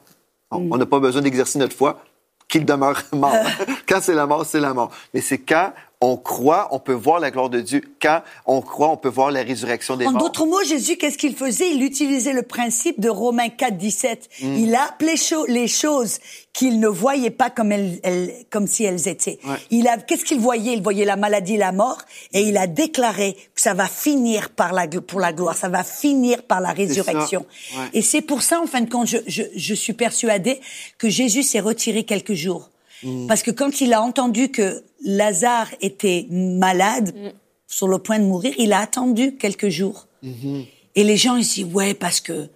on 0.51 0.59
Mm. 0.61 0.73
on 0.73 0.77
n'a 0.77 0.85
pas 0.85 0.99
besoin 0.99 1.21
d'exercer 1.21 1.59
notre 1.59 1.75
foi 1.75 2.01
qu'il 2.47 2.63
demeure 2.65 3.03
mort. 3.13 3.35
quand 3.87 3.99
c'est 4.01 4.15
la 4.15 4.25
mort, 4.25 4.45
c'est 4.45 4.61
la 4.61 4.73
mort. 4.73 4.91
Mais 5.13 5.19
c'est 5.21 5.37
quand 5.39 5.73
on 6.01 6.15
croit, 6.15 6.69
on 6.71 6.79
peut 6.79 6.93
voir 6.93 7.19
la 7.19 7.29
gloire 7.29 7.49
de 7.49 7.59
Dieu. 7.59 7.81
Quand 8.01 8.21
on 8.45 8.61
croit, 8.61 8.89
on 8.89 8.95
peut 8.95 9.09
voir 9.09 9.31
la 9.31 9.43
résurrection 9.43 9.97
des 9.97 10.05
En 10.07 10.11
morts. 10.13 10.21
d'autres 10.21 10.45
mots, 10.45 10.63
Jésus, 10.63 10.95
qu'est-ce 10.95 11.17
qu'il 11.17 11.35
faisait? 11.35 11.71
Il 11.73 11.83
utilisait 11.83 12.31
le 12.31 12.43
principe 12.43 13.01
de 13.01 13.09
Romains 13.09 13.49
4, 13.49 13.75
17. 13.75 14.29
Mm. 14.41 14.55
Il 14.55 14.75
appelait 14.75 15.17
cho- 15.17 15.45
les 15.47 15.67
choses 15.67 16.19
qu'il 16.53 16.79
ne 16.79 16.87
voyait 16.87 17.31
pas 17.31 17.49
comme, 17.49 17.73
elles, 17.73 17.99
elles- 18.03 18.33
comme 18.49 18.65
si 18.65 18.85
elles 18.85 19.09
étaient. 19.09 19.39
Ouais. 19.45 19.57
Il 19.71 19.89
a, 19.89 19.97
qu'est-ce 19.97 20.23
qu'il 20.23 20.39
voyait? 20.39 20.71
Il 20.73 20.81
voyait 20.81 21.03
la 21.03 21.17
maladie, 21.17 21.57
la 21.57 21.73
mort, 21.73 21.97
et 22.31 22.43
il 22.43 22.55
a 22.57 22.65
déclaré 22.67 23.33
que 23.53 23.59
ça 23.59 23.73
va 23.73 23.87
finir 23.87 24.51
par 24.51 24.71
la, 24.71 24.87
pour 24.87 25.19
la 25.19 25.33
gloire, 25.33 25.57
ça 25.57 25.67
va 25.67 25.83
finir 25.83 26.43
par 26.43 26.61
la 26.61 26.71
résurrection. 26.71 27.45
Ouais. 27.75 27.85
Et 27.93 28.01
c'est 28.01 28.21
pour 28.21 28.41
ça, 28.41 28.61
en 28.61 28.67
fin 28.67 28.79
de 28.79 28.89
compte, 28.89 29.07
je, 29.07 29.17
je, 29.27 29.43
je 29.53 29.73
suis 29.73 29.93
persuadée 29.93 30.61
que 30.97 31.09
Jésus 31.09 31.43
s'est 31.43 31.59
retiré 31.59 32.03
quelques 32.05 32.33
jours. 32.35 32.69
Parce 33.29 33.43
que 33.43 33.51
quand 33.51 33.79
il 33.79 33.93
a 33.93 34.01
entendu 34.01 34.49
que 34.51 34.83
Lazare 35.03 35.69
était 35.81 36.27
malade, 36.29 37.13
sur 37.67 37.87
le 37.87 37.99
point 37.99 38.19
de 38.19 38.25
mourir, 38.25 38.53
il 38.57 38.73
a 38.73 38.79
attendu 38.79 39.35
quelques 39.35 39.69
jours. 39.69 40.07
Et 40.95 41.03
les 41.03 41.17
gens 41.17 41.37
ils 41.37 41.45
disent 41.45 41.65
ouais 41.73 41.93
parce 41.93 42.19
que 42.19 42.47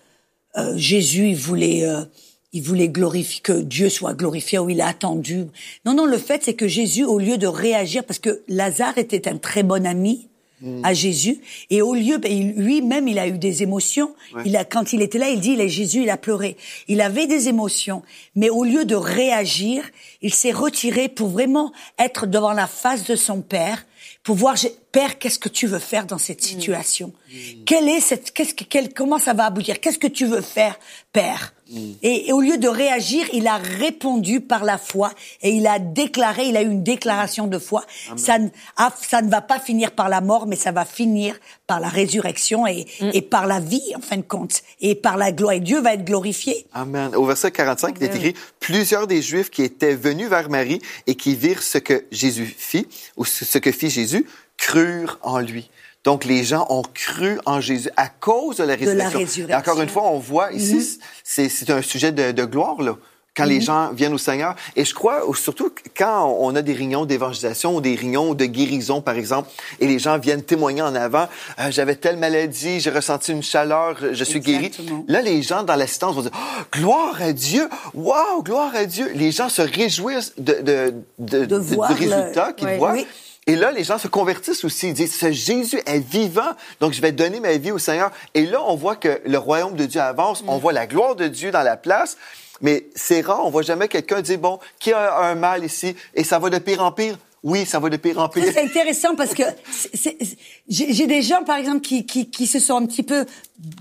euh, 0.57 0.73
Jésus 0.75 1.29
il 1.29 1.35
voulait 1.35 1.85
euh, 1.85 2.03
il 2.51 2.61
voulait 2.61 2.89
glorifier 2.89 3.41
que 3.41 3.61
Dieu 3.61 3.89
soit 3.89 4.13
glorifié 4.13 4.59
ou 4.59 4.69
il 4.69 4.81
a 4.81 4.87
attendu. 4.87 5.45
Non 5.85 5.93
non 5.93 6.05
le 6.05 6.17
fait 6.17 6.43
c'est 6.43 6.55
que 6.55 6.67
Jésus 6.67 7.05
au 7.05 7.19
lieu 7.19 7.37
de 7.37 7.47
réagir 7.47 8.03
parce 8.03 8.19
que 8.19 8.41
Lazare 8.47 8.97
était 8.97 9.27
un 9.27 9.37
très 9.37 9.63
bon 9.63 9.85
ami 9.85 10.27
à 10.83 10.93
Jésus. 10.93 11.39
Et 11.69 11.81
au 11.81 11.93
lieu 11.93 12.17
ben, 12.17 12.53
lui-même 12.55 13.07
il 13.07 13.19
a 13.19 13.27
eu 13.27 13.37
des 13.37 13.63
émotions. 13.63 14.15
Il 14.45 14.55
a 14.55 14.65
quand 14.65 14.93
il 14.93 15.01
était 15.01 15.17
là 15.17 15.29
il 15.29 15.39
dit 15.39 15.51
il 15.51 15.61
est 15.61 15.69
Jésus 15.69 16.03
il 16.03 16.09
a 16.09 16.17
pleuré. 16.17 16.57
Il 16.87 17.01
avait 17.01 17.27
des 17.27 17.49
émotions 17.49 18.03
mais 18.35 18.49
au 18.49 18.63
lieu 18.63 18.85
de 18.85 18.95
réagir 18.95 19.83
il 20.21 20.33
s'est 20.33 20.51
retiré 20.51 21.09
pour 21.09 21.29
vraiment 21.29 21.71
être 21.99 22.25
devant 22.25 22.53
la 22.53 22.67
face 22.67 23.05
de 23.05 23.15
son 23.15 23.41
père 23.41 23.85
pour 24.23 24.35
voir 24.35 24.55
père 24.91 25.19
qu'est-ce 25.19 25.39
que 25.39 25.49
tu 25.49 25.67
veux 25.67 25.79
faire 25.79 26.05
dans 26.05 26.17
cette 26.17 26.41
situation? 26.41 27.13
Quelle 27.65 27.89
est 27.89 27.99
cette 27.99 28.31
qu'est-ce 28.31 28.53
que 28.53 28.63
quelle, 28.63 28.93
comment 28.93 29.19
ça 29.19 29.33
va 29.33 29.45
aboutir? 29.45 29.79
Qu'est-ce 29.79 29.99
que 29.99 30.07
tu 30.07 30.25
veux 30.25 30.41
faire 30.41 30.79
père? 31.11 31.53
Et, 32.01 32.29
et 32.29 32.33
au 32.33 32.41
lieu 32.41 32.57
de 32.57 32.67
réagir, 32.67 33.25
il 33.33 33.47
a 33.47 33.57
répondu 33.57 34.41
par 34.41 34.63
la 34.63 34.77
foi 34.77 35.11
et 35.41 35.51
il 35.51 35.67
a 35.67 35.79
déclaré, 35.79 36.45
il 36.45 36.57
a 36.57 36.61
eu 36.61 36.69
une 36.69 36.83
déclaration 36.83 37.47
de 37.47 37.57
foi. 37.57 37.83
Ça 38.15 38.39
ne, 38.39 38.49
ah, 38.77 38.93
ça 39.01 39.21
ne 39.21 39.29
va 39.29 39.41
pas 39.41 39.59
finir 39.59 39.91
par 39.91 40.09
la 40.09 40.21
mort, 40.21 40.47
mais 40.47 40.55
ça 40.55 40.71
va 40.71 40.85
finir 40.85 41.35
par 41.67 41.79
la 41.79 41.89
résurrection 41.89 42.67
et, 42.67 42.85
et 43.01 43.21
par 43.21 43.47
la 43.47 43.59
vie, 43.59 43.93
en 43.95 44.01
fin 44.01 44.17
de 44.17 44.21
compte, 44.21 44.61
et 44.81 44.95
par 44.95 45.17
la 45.17 45.31
gloire. 45.31 45.53
Et 45.53 45.59
Dieu 45.59 45.81
va 45.81 45.93
être 45.93 46.05
glorifié. 46.05 46.65
Amen. 46.73 47.15
Au 47.15 47.25
verset 47.25 47.51
45, 47.51 47.95
il 47.99 48.03
est 48.03 48.15
écrit, 48.15 48.33
plusieurs 48.59 49.07
des 49.07 49.21
Juifs 49.21 49.49
qui 49.49 49.63
étaient 49.63 49.95
venus 49.95 50.27
vers 50.27 50.49
Marie 50.49 50.81
et 51.07 51.15
qui 51.15 51.35
virent 51.35 51.63
ce 51.63 51.77
que 51.77 52.05
Jésus 52.11 52.53
fit, 52.57 52.87
ou 53.17 53.25
ce 53.25 53.57
que 53.57 53.71
fit 53.71 53.89
Jésus, 53.89 54.25
crurent 54.57 55.19
en 55.21 55.39
lui. 55.39 55.69
Donc, 56.03 56.25
les 56.25 56.43
gens 56.43 56.65
ont 56.69 56.83
cru 56.93 57.39
en 57.45 57.61
Jésus 57.61 57.89
à 57.95 58.07
cause 58.09 58.57
de 58.57 58.63
la 58.63 58.75
De 58.75 58.91
la 58.91 59.09
résurrection. 59.09 59.47
Et 59.47 59.55
encore 59.55 59.81
une 59.81 59.89
fois, 59.89 60.03
on 60.03 60.19
voit 60.19 60.51
ici, 60.51 60.99
c'est 61.23 61.49
c'est 61.49 61.69
un 61.69 61.81
sujet 61.81 62.11
de, 62.11 62.31
de 62.31 62.45
gloire, 62.45 62.81
là. 62.81 62.95
Quand 63.35 63.45
les 63.45 63.61
gens 63.61 63.91
viennent 63.93 64.13
au 64.13 64.19
Seigneur. 64.19 64.53
Et 64.75 64.85
je 64.85 64.93
crois, 64.93 65.27
ou 65.27 65.33
surtout 65.33 65.71
quand 65.97 66.37
on 66.39 66.55
a 66.55 66.61
des 66.61 66.73
réunions 66.73 67.05
d'évangélisation 67.05 67.75
ou 67.75 67.81
des 67.81 67.95
réunions 67.95 68.35
de 68.35 68.45
guérison, 68.45 69.01
par 69.01 69.15
exemple, 69.15 69.49
et 69.79 69.87
les 69.87 69.97
gens 69.97 70.19
viennent 70.19 70.43
témoigner 70.43 70.83
en 70.83 70.93
avant, 70.93 71.27
Euh, 71.57 71.71
j'avais 71.71 71.95
telle 71.95 72.17
maladie, 72.17 72.79
j'ai 72.79 72.91
ressenti 72.91 73.31
une 73.31 73.41
chaleur, 73.41 73.97
je 74.11 74.23
suis 74.23 74.39
guéri. 74.39 74.69
Là, 75.07 75.21
les 75.23 75.41
gens 75.41 75.63
dans 75.63 75.75
l'assistance 75.75 76.13
vont 76.15 76.21
dire, 76.21 76.31
Oh, 76.35 76.61
gloire 76.77 77.19
à 77.23 77.33
Dieu, 77.33 77.67
wow, 77.95 78.43
gloire 78.43 78.75
à 78.75 78.85
Dieu. 78.85 79.09
Les 79.15 79.31
gens 79.31 79.49
se 79.49 79.63
réjouissent 79.63 80.33
de, 80.37 80.53
de, 80.61 80.93
de, 81.17 81.45
De 81.45 81.57
du 81.59 81.75
résultat 82.03 82.53
qu'ils 82.53 82.77
voient. 82.77 82.91
Oui. 82.93 83.07
Et 83.45 83.55
là, 83.55 83.71
les 83.71 83.83
gens 83.83 83.97
se 83.97 84.07
convertissent 84.07 84.63
aussi. 84.63 84.89
Ils 84.89 84.93
disent, 84.93 85.15
ce 85.15 85.31
Jésus 85.31 85.81
est 85.85 85.99
vivant, 85.99 86.51
donc 86.79 86.93
je 86.93 87.01
vais 87.01 87.11
donner 87.11 87.39
ma 87.39 87.57
vie 87.57 87.71
au 87.71 87.77
Seigneur. 87.77 88.11
Et 88.33 88.45
là, 88.45 88.61
on 88.65 88.75
voit 88.75 88.95
que 88.95 89.21
le 89.25 89.37
royaume 89.37 89.75
de 89.75 89.85
Dieu 89.85 89.99
avance, 89.99 90.43
on 90.47 90.57
voit 90.57 90.73
la 90.73 90.87
gloire 90.87 91.15
de 91.15 91.27
Dieu 91.27 91.51
dans 91.51 91.63
la 91.63 91.75
place. 91.75 92.17
Mais 92.61 92.85
c'est 92.95 93.21
rare, 93.21 93.45
on 93.45 93.49
voit 93.49 93.61
jamais 93.61 93.87
quelqu'un 93.89 94.21
dire, 94.21 94.39
bon, 94.39 94.59
qui 94.79 94.93
a 94.93 95.17
un 95.17 95.35
mal 95.35 95.65
ici, 95.65 95.95
et 96.13 96.23
ça 96.23 96.39
va 96.39 96.49
de 96.49 96.59
pire 96.59 96.81
en 96.81 96.91
pire. 96.91 97.17
Oui, 97.43 97.65
ça 97.65 97.77
va 97.79 97.89
de 97.89 97.97
pire 97.97 98.17
en 98.19 98.29
pire. 98.29 98.45
C'est 98.53 98.63
intéressant 98.63 99.15
parce 99.15 99.33
que 99.33 99.43
j'ai 100.69 101.07
des 101.07 101.21
gens, 101.21 101.43
par 101.43 101.57
exemple, 101.57 101.81
qui, 101.81 102.05
qui, 102.05 102.29
qui 102.29 102.47
se 102.47 102.57
sont 102.59 102.77
un 102.77 102.85
petit 102.85 103.03
peu 103.03 103.25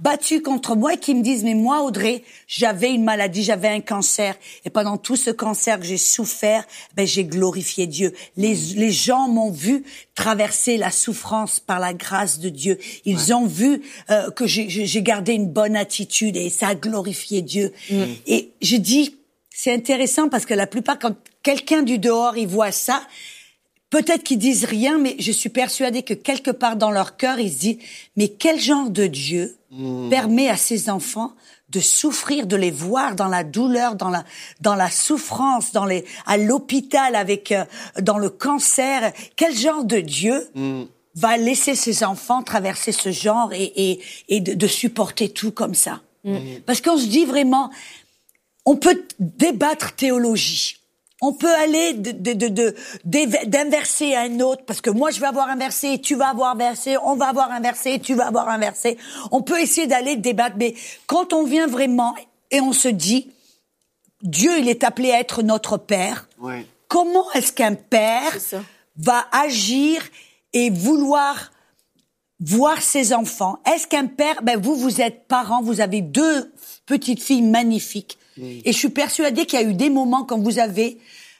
battus 0.01 0.43
contre 0.43 0.75
moi 0.75 0.95
et 0.95 0.97
qui 0.99 1.15
me 1.15 1.23
disent, 1.23 1.45
mais 1.45 1.55
moi, 1.55 1.83
Audrey, 1.83 2.25
j'avais 2.49 2.93
une 2.93 3.05
maladie, 3.05 3.43
j'avais 3.45 3.69
un 3.69 3.81
cancer. 3.81 4.35
Et 4.65 4.71
pendant 4.71 4.97
tout 4.97 5.15
ce 5.17 5.31
cancer 5.31 5.79
que 5.79 5.87
j'ai 5.87 5.97
souffert, 5.97 6.65
ben, 6.97 7.07
j'ai 7.07 7.25
glorifié 7.25 7.87
Dieu. 7.87 8.13
Les, 8.37 8.55
les 8.55 8.91
gens 8.91 9.29
m'ont 9.29 9.51
vu 9.53 9.85
traverser 10.15 10.77
la 10.77 10.91
souffrance 10.91 11.61
par 11.61 11.79
la 11.79 11.95
grâce 11.95 12.41
de 12.41 12.49
Dieu. 12.49 12.79
Ils 13.05 13.33
ont 13.33 13.47
vu 13.47 13.83
euh, 14.11 14.31
que 14.31 14.47
j'ai- 14.47 15.03
gardé 15.03 15.35
une 15.35 15.49
bonne 15.49 15.77
attitude 15.77 16.37
et 16.37 16.51
ça 16.51 16.69
a 16.69 16.75
glorifié 16.75 17.43
Dieu. 17.43 17.73
Et 18.27 18.51
je 18.61 18.77
dis, 18.77 19.17
c'est 19.51 19.73
intéressant 19.73 20.29
parce 20.29 20.47
que 20.47 20.55
la 20.55 20.67
plupart, 20.67 20.99
quand 20.99 21.15
quelqu'un 21.43 21.83
du 21.83 21.99
dehors, 21.99 22.37
il 22.37 22.47
voit 22.49 22.73
ça, 22.73 23.03
Peut-être 23.93 24.23
qu'ils 24.23 24.39
disent 24.39 24.65
rien, 24.65 24.97
mais 24.97 25.17
je 25.19 25.31
suis 25.31 25.51
persuadée 25.51 26.03
que 26.03 26.15
quelque 26.15 26.51
part 26.51 26.77
dans 26.77 26.91
leur 26.91 27.19
cœur, 27.19 27.39
ils 27.39 27.53
se 27.53 27.59
disent, 27.59 27.79
mais 28.17 28.29
quel 28.29 28.59
genre 28.59 28.89
de 28.89 29.07
Dieu 29.07 29.55
permet 30.09 30.49
à 30.49 30.57
ses 30.57 30.89
enfants 30.89 31.33
de 31.69 31.79
souffrir, 31.79 32.47
de 32.47 32.57
les 32.57 32.71
voir 32.71 33.15
dans 33.17 33.29
la 33.29 33.45
douleur, 33.45 33.95
dans 33.95 34.09
la, 34.09 34.25
dans 34.63 34.75
la 34.75 34.91
souffrance, 34.91 35.73
dans 35.73 35.85
les, 35.85 36.07
à 36.25 36.39
l'hôpital 36.39 37.15
avec, 37.15 37.53
euh, 37.53 37.65
dans 38.01 38.17
le 38.17 38.31
cancer? 38.31 39.13
Quel 39.37 39.55
genre 39.55 39.85
de 39.85 40.01
Dieu 40.01 40.51
va 41.15 41.37
laisser 41.37 41.75
ses 41.75 42.03
enfants 42.03 42.43
traverser 42.43 42.93
ce 42.93 43.13
genre 43.13 43.53
et, 43.53 43.73
et, 43.77 44.01
et 44.29 44.41
de, 44.41 44.55
de 44.55 44.67
supporter 44.67 45.29
tout 45.29 45.53
comme 45.53 45.75
ça? 45.75 46.01
Parce 46.65 46.81
qu'on 46.81 46.97
se 46.97 47.07
dit 47.07 47.27
vraiment, 47.27 47.71
on 48.65 48.77
peut 48.77 49.05
débattre 49.19 49.95
théologie. 49.97 50.77
On 51.25 51.33
peut 51.33 51.55
aller 51.55 51.93
de, 51.95 52.11
de, 52.11 52.33
de, 52.33 52.49
de- 52.49 52.75
d'éve- 53.05 53.47
d'un 53.49 53.69
verset 53.71 54.15
à 54.17 54.23
un 54.23 54.41
autre, 54.41 54.65
parce 54.67 54.81
que 54.81 54.91
moi 54.91 55.11
je 55.13 55.21
vais 55.21 55.27
avoir 55.29 55.49
un 55.49 55.57
verset, 55.57 55.99
tu 55.99 56.17
vas 56.17 56.29
avoir 56.31 56.51
un 56.51 56.57
verset, 56.57 56.97
on 57.05 57.15
va 57.15 57.29
avoir 57.29 57.51
un 57.53 57.61
verset, 57.61 58.01
tu 58.01 58.15
vas 58.15 58.27
avoir 58.27 58.49
un 58.49 58.59
verset. 58.59 58.97
On 59.31 59.41
peut 59.41 59.61
essayer 59.61 59.87
d'aller 59.87 60.17
débattre, 60.17 60.57
mais 60.59 60.75
quand 61.07 61.33
on 61.33 61.45
vient 61.45 61.69
vraiment 61.69 62.15
et 62.51 62.61
on 62.61 62.73
se 62.73 62.89
dit, 62.89 63.31
Dieu 64.23 64.59
il 64.59 64.69
est 64.69 64.83
appelé 64.83 65.13
à 65.13 65.21
être 65.21 65.43
notre 65.43 65.77
Père, 65.77 66.29
Oui. 66.41 66.67
comment 66.89 67.31
est-ce 67.33 67.53
qu'un 67.53 67.75
père 67.75 68.33
va 68.97 69.25
agir 69.31 70.03
et 70.53 70.71
vouloir 70.71 71.52
voir 72.45 72.83
ses 72.83 73.13
enfants 73.15 73.59
Est-ce 73.73 73.87
qu'un 73.87 74.07
père, 74.07 74.43
ben 74.43 74.59
vous, 74.61 74.75
vous 74.77 75.01
êtes 75.01 75.27
parents, 75.29 75.63
vous 75.63 75.81
avez 75.81 76.01
deux 76.01 76.53
petites 76.87 77.23
filles 77.23 77.43
magnifiques, 77.43 78.19
et 78.39 78.73
je 78.73 78.77
suis 78.79 78.89
persuadée 78.89 79.45
qu'il 79.47 79.61
y 79.61 79.63
a 79.63 79.67
eu 79.67 79.75
des 79.75 79.91
moments 79.91 80.25
quand 80.25 80.39
vous 80.39 80.59
avez, 80.59 80.99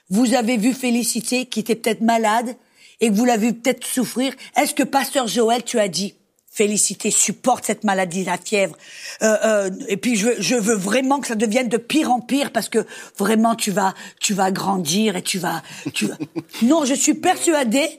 vous 0.09 0.35
avez 0.35 0.57
vu 0.57 0.73
Félicité 0.73 1.45
qui 1.47 1.59
était 1.59 1.75
peut-être 1.75 2.01
malade 2.01 2.55
et 3.01 3.09
que 3.09 3.13
vous 3.13 3.25
l'avez 3.25 3.47
vu 3.47 3.53
peut-être 3.55 3.83
souffrir. 3.85 4.33
Est-ce 4.55 4.73
que 4.75 4.83
Pasteur 4.83 5.27
Joël, 5.27 5.63
tu 5.63 5.79
as 5.79 5.87
dit 5.87 6.13
Félicité, 6.51 7.09
supporte 7.09 7.65
cette 7.65 7.83
maladie, 7.83 8.23
la 8.23 8.37
fièvre. 8.37 8.75
Euh, 9.23 9.35
euh, 9.43 9.69
et 9.87 9.97
puis 9.97 10.15
je, 10.15 10.27
veux- 10.27 10.35
je 10.39 10.53
veux 10.55 10.75
vraiment 10.75 11.19
que 11.19 11.25
ça 11.25 11.33
devienne 11.33 11.67
de 11.67 11.77
pire 11.77 12.11
en 12.11 12.19
pire 12.19 12.51
parce 12.51 12.69
que 12.69 12.85
vraiment 13.17 13.55
tu 13.55 13.71
vas, 13.71 13.95
tu 14.21 14.35
vas 14.35 14.51
grandir 14.51 15.15
et 15.15 15.23
tu 15.23 15.39
vas, 15.39 15.63
tu 15.95 16.05
vas. 16.05 16.17
Non, 16.61 16.85
je 16.85 16.93
suis 16.93 17.15
persuadée 17.15 17.89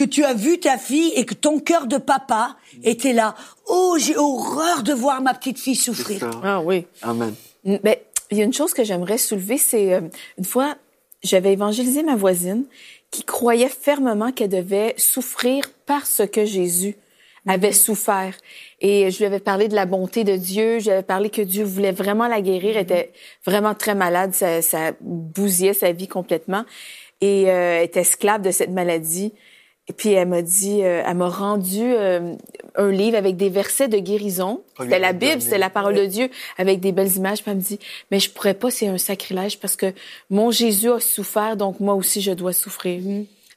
que 0.00 0.04
tu 0.06 0.24
as 0.24 0.32
vu 0.32 0.58
ta 0.58 0.78
fille 0.78 1.12
et 1.14 1.26
que 1.26 1.34
ton 1.34 1.60
cœur 1.60 1.86
de 1.86 1.98
papa 1.98 2.56
était 2.82 3.12
là. 3.12 3.34
Oh, 3.66 3.98
j'ai 3.98 4.16
horreur 4.16 4.82
de 4.82 4.94
voir 4.94 5.20
ma 5.20 5.34
petite 5.34 5.58
fille 5.58 5.76
souffrir. 5.76 6.30
Ah 6.42 6.62
oui. 6.62 6.86
Amen. 7.02 7.34
Ben, 7.66 7.96
il 8.30 8.38
y 8.38 8.40
a 8.40 8.44
une 8.44 8.54
chose 8.54 8.72
que 8.72 8.82
j'aimerais 8.82 9.18
soulever, 9.18 9.58
c'est 9.58 9.92
euh, 9.92 10.00
une 10.38 10.44
fois, 10.46 10.76
j'avais 11.22 11.52
évangélisé 11.52 12.02
ma 12.02 12.16
voisine 12.16 12.64
qui 13.10 13.24
croyait 13.24 13.68
fermement 13.68 14.32
qu'elle 14.32 14.48
devait 14.48 14.94
souffrir 14.96 15.64
parce 15.84 16.22
que 16.32 16.46
Jésus 16.46 16.96
avait 17.46 17.72
souffert. 17.72 18.34
Et 18.80 19.10
je 19.10 19.18
lui 19.18 19.26
avais 19.26 19.38
parlé 19.38 19.68
de 19.68 19.74
la 19.74 19.84
bonté 19.84 20.24
de 20.24 20.36
Dieu, 20.36 20.78
je 20.78 20.84
lui 20.84 20.92
avais 20.92 21.02
parlé 21.02 21.28
que 21.28 21.42
Dieu 21.42 21.64
voulait 21.64 21.92
vraiment 21.92 22.26
la 22.26 22.40
guérir, 22.40 22.78
elle 22.78 22.84
était 22.84 23.12
vraiment 23.44 23.74
très 23.74 23.94
malade, 23.94 24.32
ça, 24.32 24.62
ça 24.62 24.92
bousillait 25.02 25.74
sa 25.74 25.92
vie 25.92 26.08
complètement. 26.08 26.64
Et 27.20 27.50
euh, 27.50 27.80
elle 27.80 27.84
était 27.84 28.00
esclave 28.00 28.40
de 28.40 28.50
cette 28.50 28.70
maladie. 28.70 29.34
Et 29.90 29.92
puis 29.92 30.12
elle 30.12 30.28
m'a 30.28 30.40
dit, 30.42 30.84
euh, 30.84 31.02
elle 31.04 31.16
m'a 31.16 31.28
rendu 31.28 31.80
euh, 31.82 32.34
un 32.76 32.90
livre 32.92 33.16
avec 33.18 33.36
des 33.36 33.48
versets 33.48 33.88
de 33.88 33.98
guérison. 33.98 34.62
C'était 34.78 35.00
la 35.00 35.12
Bible, 35.12 35.42
c'était 35.42 35.58
la 35.58 35.68
parole 35.68 35.96
de 35.96 36.06
Dieu 36.06 36.30
avec 36.58 36.78
des 36.78 36.92
belles 36.92 37.16
images. 37.16 37.42
Puis 37.42 37.50
elle 37.50 37.56
me 37.56 37.62
dit, 37.62 37.80
mais 38.12 38.20
je 38.20 38.30
pourrais 38.30 38.54
pas, 38.54 38.70
c'est 38.70 38.86
un 38.86 38.98
sacrilège 38.98 39.58
parce 39.58 39.74
que 39.74 39.92
mon 40.30 40.52
Jésus 40.52 40.92
a 40.92 41.00
souffert, 41.00 41.56
donc 41.56 41.80
moi 41.80 41.94
aussi 41.94 42.20
je 42.20 42.30
dois 42.30 42.52
souffrir. 42.52 43.02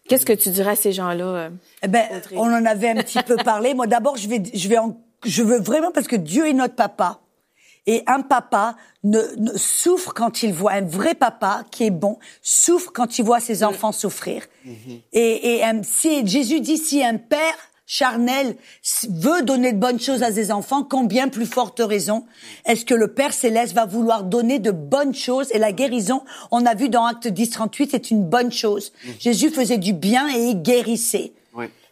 Qu'est-ce 0.09 0.25
que 0.25 0.33
tu 0.33 0.49
dirais 0.49 0.71
à 0.71 0.75
ces 0.75 0.91
gens-là 0.91 1.25
euh? 1.25 1.49
Eh 1.83 1.87
ben, 1.87 2.03
Audrey? 2.17 2.35
on 2.35 2.45
en 2.51 2.65
avait 2.65 2.89
un 2.89 2.95
petit 2.95 3.21
peu 3.21 3.35
parlé. 3.37 3.75
Moi, 3.75 3.85
d'abord, 3.85 4.17
je 4.17 4.27
vais, 4.27 4.41
je 4.55 4.67
vais, 4.67 4.79
en- 4.79 4.97
je 5.23 5.43
veux 5.43 5.59
vraiment 5.61 5.91
parce 5.91 6.07
que 6.07 6.15
Dieu 6.15 6.47
est 6.47 6.53
notre 6.53 6.73
papa. 6.75 7.19
Et 7.85 8.03
un 8.07 8.21
papa 8.21 8.75
ne, 9.03 9.19
ne 9.37 9.57
souffre 9.57 10.13
quand 10.13 10.41
il 10.43 10.53
voit 10.53 10.71
un 10.73 10.81
vrai 10.85 11.15
papa 11.15 11.63
qui 11.69 11.83
est 11.83 11.89
bon 11.91 12.17
souffre 12.41 12.91
quand 12.93 13.19
il 13.19 13.25
voit 13.25 13.39
ses 13.41 13.63
enfants 13.63 13.91
souffrir. 13.91 14.43
Et, 15.11 15.55
et 15.57 15.63
un- 15.65 15.83
si 15.83 16.25
Jésus 16.25 16.61
dit 16.61 16.77
si 16.77 17.03
un 17.03 17.17
père 17.17 17.55
charnel 17.85 18.55
veut 19.09 19.41
donner 19.41 19.73
de 19.73 19.77
bonnes 19.77 19.99
choses 19.99 20.23
à 20.23 20.31
ses 20.31 20.51
enfants, 20.53 20.83
combien 20.83 21.27
plus 21.27 21.45
forte 21.45 21.81
raison 21.83 22.23
est-ce 22.65 22.85
que 22.85 22.93
le 22.93 23.09
Père 23.13 23.33
céleste 23.33 23.73
va 23.73 23.85
vouloir 23.85 24.23
donner 24.23 24.59
de 24.59 24.71
bonnes 24.71 25.13
choses? 25.13 25.49
Et 25.51 25.59
la 25.59 25.73
guérison, 25.73 26.21
on 26.51 26.65
a 26.65 26.75
vu 26.75 26.87
dans 26.87 27.05
Acte 27.05 27.27
10 27.27 27.49
38, 27.49 27.89
c'est 27.91 28.09
une 28.11 28.23
bonne 28.23 28.51
chose. 28.53 28.93
Jésus 29.19 29.49
faisait 29.49 29.77
du 29.77 29.91
bien 29.91 30.29
et 30.33 30.39
il 30.51 30.61
guérissait. 30.61 31.33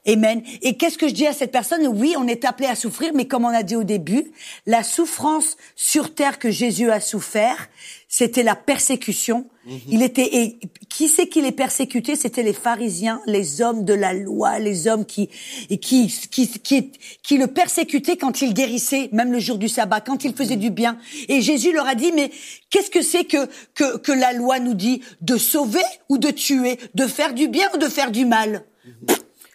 Amen. 0.08 0.42
Et 0.64 0.78
qu'est-ce 0.78 0.98
que 0.98 1.08
je 1.08 1.14
dis 1.14 1.28
à 1.28 1.34
cette 1.34 1.52
personne? 1.52 1.86
Oui, 1.88 2.16
on 2.18 2.28
est 2.28 2.44
appelé 2.44 2.68
à 2.68 2.74
souffrir, 2.76 3.12
mais 3.14 3.26
comme 3.26 3.46
on 3.46 3.50
a 3.50 3.62
dit 3.62 3.76
au 3.76 3.84
début, 3.84 4.32
la 4.66 4.82
souffrance 4.84 5.58
sur 5.76 6.16
terre 6.16 6.40
que 6.40 6.50
Jésus 6.50 6.90
a 6.90 7.00
souffert, 7.00 7.70
c'était 8.08 8.42
la 8.42 8.56
persécution. 8.56 9.48
Il 9.88 10.02
était 10.02 10.28
et 10.36 10.60
qui 10.90 11.08
c'est 11.08 11.28
qui 11.28 11.40
les 11.40 11.52
persécutait? 11.52 12.16
C'était 12.16 12.42
les 12.42 12.52
pharisiens, 12.52 13.22
les 13.28 13.62
hommes 13.62 13.86
de 13.86 13.94
la 13.94 14.14
loi, 14.14 14.58
les 14.58 14.88
hommes 14.88 15.06
qui 15.06 15.30
et 15.70 15.78
qui 15.78 16.08
qui 16.32 16.48
qui 16.50 16.92
qui 17.22 17.38
le 17.38 17.46
persécutaient 17.46 18.18
quand 18.18 18.42
il 18.42 18.56
guérissait, 18.56 19.10
même 19.12 19.32
le 19.32 19.40
jour 19.40 19.60
du 19.60 19.70
sabbat, 19.70 20.02
quand 20.02 20.24
il 20.24 20.34
faisait 20.34 20.56
du 20.56 20.72
bien. 20.72 20.98
Et 21.30 21.42
Jésus 21.42 21.74
leur 21.74 21.86
a 21.86 21.94
dit 21.94 22.12
mais 22.12 22.32
qu'est-ce 22.72 22.90
que 22.90 23.04
c'est 23.04 23.26
que 23.26 23.48
que 23.76 23.98
que 23.98 24.12
la 24.12 24.34
loi 24.34 24.60
nous 24.60 24.74
dit? 24.74 25.04
De 25.22 25.38
sauver 25.38 25.84
ou 26.10 26.18
de 26.18 26.32
tuer, 26.32 26.80
de 26.96 27.06
faire 27.06 27.36
du 27.36 27.48
bien 27.48 27.68
ou 27.76 27.78
de 27.78 27.88
faire 27.88 28.10
du 28.10 28.26
mal? 28.26 28.66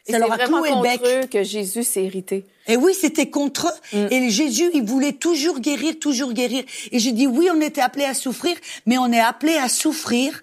Et 0.08 0.12
ça 0.12 0.18
c'est 0.18 0.24
leur 0.24 0.32
a 0.32 0.36
vraiment 0.36 0.58
cloué 0.58 0.68
le 0.70 0.74
contre 0.76 0.88
bec. 0.88 1.00
eux 1.04 1.26
que 1.26 1.42
Jésus 1.42 1.82
s'est 1.84 2.04
irrité. 2.04 2.44
Et 2.68 2.76
oui, 2.76 2.94
c'était 2.98 3.28
contre 3.28 3.66
eux. 3.92 3.98
Mm. 3.98 4.12
Et 4.12 4.30
Jésus, 4.30 4.70
il 4.74 4.84
voulait 4.84 5.12
toujours 5.12 5.58
guérir, 5.60 5.98
toujours 5.98 6.32
guérir. 6.32 6.64
Et 6.92 6.98
j'ai 6.98 7.12
dit, 7.12 7.26
oui, 7.26 7.48
on 7.52 7.60
était 7.60 7.80
appelé 7.80 8.04
à 8.04 8.14
souffrir, 8.14 8.56
mais 8.86 8.98
on 8.98 9.10
est 9.12 9.20
appelé 9.20 9.56
à 9.56 9.68
souffrir 9.68 10.42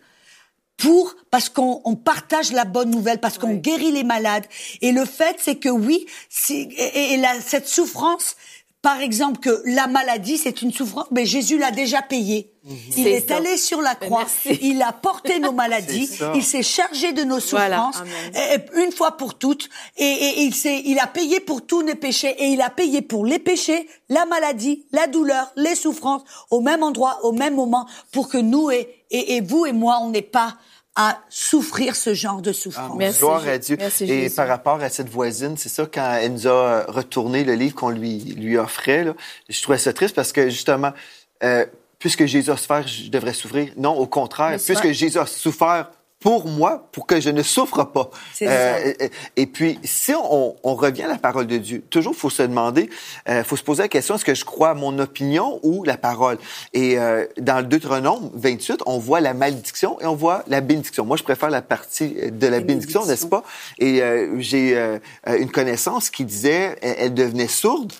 pour 0.78 1.16
parce 1.32 1.50
qu'on 1.50 1.82
on 1.86 1.96
partage 1.96 2.52
la 2.52 2.66
bonne 2.66 2.90
nouvelle, 2.90 3.20
parce 3.20 3.38
qu'on 3.38 3.54
guérit 3.56 3.92
les 3.92 4.04
malades. 4.04 4.46
Et 4.82 4.92
le 4.92 5.06
fait, 5.06 5.38
c'est 5.40 5.56
que 5.56 5.70
oui, 5.70 6.06
et, 6.50 7.14
et 7.14 7.18
la- 7.18 7.40
cette 7.42 7.68
souffrance 7.68 8.36
par 8.84 9.00
exemple, 9.00 9.40
que 9.40 9.64
la 9.66 9.88
maladie, 9.88 10.38
c'est 10.38 10.62
une 10.62 10.74
souffrance, 10.74 11.08
mais 11.10 11.26
Jésus 11.26 11.58
l'a 11.58 11.72
déjà 11.72 12.02
payé. 12.02 12.52
Il 12.66 12.94
C'est 12.94 13.12
est 13.12 13.32
allé 13.32 13.58
sur 13.58 13.82
la 13.82 13.96
croix, 13.96 14.26
Merci. 14.44 14.60
il 14.62 14.82
a 14.82 14.92
porté 14.92 15.40
nos 15.40 15.52
maladies, 15.64 16.10
il 16.36 16.44
s'est 16.44 16.64
chargé 16.64 17.14
de 17.14 17.24
nos 17.24 17.40
souffrances, 17.40 18.04
une 18.76 18.92
fois 18.92 19.16
pour 19.16 19.38
toutes, 19.38 19.70
et, 19.96 20.04
et 20.04 20.42
il, 20.44 20.54
il 20.86 21.00
a 21.00 21.08
payé 21.08 21.40
pour 21.40 21.66
tous 21.66 21.82
nos 21.82 21.96
péchés, 21.96 22.36
et 22.38 22.48
il 22.48 22.62
a 22.62 22.70
payé 22.70 23.02
pour 23.02 23.26
les 23.26 23.40
péchés, 23.40 23.88
la 24.10 24.26
maladie, 24.26 24.86
la 24.92 25.08
douleur, 25.08 25.50
les 25.56 25.76
souffrances, 25.76 26.24
au 26.52 26.60
même 26.60 26.84
endroit, 26.84 27.20
au 27.24 27.32
même 27.32 27.56
moment, 27.56 27.88
pour 28.12 28.28
que 28.28 28.38
nous 28.38 28.70
et, 28.70 29.06
et, 29.12 29.38
et 29.38 29.42
vous 29.42 29.66
et 29.66 29.72
moi, 29.72 30.00
on 30.02 30.10
n'ait 30.10 30.22
pas 30.22 30.58
à 30.96 31.20
souffrir 31.30 31.96
ce 31.96 32.14
genre 32.14 32.42
de 32.42 32.52
souffrance. 32.52 32.96
Merci, 32.98 33.20
Gloire 33.20 33.48
à 33.48 33.58
Dieu. 33.58 33.78
Merci, 33.80 34.04
Et 34.06 34.30
par 34.30 34.48
rapport 34.48 34.82
à 34.82 34.90
cette 34.90 35.10
voisine, 35.10 35.58
c'est 35.58 35.70
ça, 35.70 35.88
quand 35.92 36.18
elle 36.22 36.34
nous 36.34 36.48
a 36.48 36.52
euh, 36.52 36.84
retourné 36.88 37.44
le 37.44 37.56
livre 37.56 37.74
qu'on 37.74 37.90
lui, 37.90 38.20
lui 38.20 38.58
offrait, 38.58 39.04
là, 39.04 39.14
je 39.50 39.62
trouvais 39.62 39.80
ça 39.80 39.92
triste 39.92 40.16
parce 40.16 40.32
que 40.32 40.50
justement, 40.50 40.94
euh, 41.44 41.66
puisque 41.98 42.26
Jésus 42.26 42.52
a 42.52 42.58
souffert, 42.58 42.88
je 42.88 43.10
devrais 43.10 43.34
souffrir. 43.34 43.70
Non, 43.76 43.98
au 43.98 44.06
contraire, 44.06 44.60
puisque 44.64 44.92
Jésus 44.92 45.18
a 45.18 45.26
souffert 45.26 45.90
pour 46.24 46.48
moi, 46.48 46.88
pour 46.94 47.06
que 47.06 47.20
je 47.20 47.30
ne 47.30 47.44
souffre 47.44 47.84
pas. 47.84 48.10
Euh, 48.44 48.94
et, 49.00 49.12
et 49.36 49.46
puis, 49.46 49.78
si 49.84 50.14
on, 50.14 50.56
on 50.64 50.74
revient 50.74 51.04
à 51.04 51.10
la 51.10 51.18
parole 51.18 51.48
de 51.48 51.58
Dieu, 51.58 51.84
toujours 51.90 52.16
faut 52.16 52.30
se 52.30 52.44
demander, 52.44 52.90
euh, 53.28 53.44
faut 53.44 53.58
se 53.58 53.64
poser 53.64 53.84
la 53.84 53.90
question, 53.90 54.16
est-ce 54.16 54.24
que 54.24 54.34
je 54.34 54.46
crois 54.46 54.70
à 54.70 54.74
mon 54.74 54.98
opinion 55.00 55.60
ou 55.64 55.84
la 55.84 55.98
parole? 55.98 56.38
Et 56.74 56.98
euh, 56.98 57.26
dans 57.42 57.58
le 57.60 57.66
Deutéronome 57.66 58.32
28, 58.36 58.84
on 58.86 59.00
voit 59.00 59.20
la 59.20 59.34
malédiction 59.34 60.00
et 60.00 60.06
on 60.06 60.16
voit 60.16 60.46
la 60.48 60.62
bénédiction. 60.62 61.06
Moi, 61.06 61.18
je 61.18 61.24
préfère 61.24 61.50
la 61.50 61.62
partie 61.62 62.16
de 62.32 62.48
la 62.48 62.62
bénédiction, 62.62 63.06
n'est-ce 63.06 63.28
pas? 63.28 63.44
Et 63.80 64.02
euh, 64.02 64.40
j'ai 64.40 64.78
euh, 64.78 65.00
euh, 65.28 65.38
une 65.38 65.52
connaissance 65.52 66.10
qui 66.10 66.24
disait, 66.24 66.78
elle, 66.82 66.96
elle 67.00 67.14
devenait 67.14 67.50
sourde, 67.50 67.92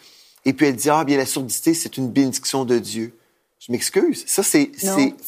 et 0.46 0.54
puis 0.54 0.68
elle 0.68 0.78
dit, 0.78 0.90
ah 0.90 1.04
bien, 1.04 1.18
la 1.18 1.26
surdité, 1.26 1.74
c'est 1.74 1.98
une 1.98 2.10
bénédiction 2.10 2.64
de 2.64 2.80
Dieu. 2.80 3.14
Je 3.66 3.72
m'excuse. 3.72 4.26
Ça, 4.28 4.44
c'est 4.44 4.72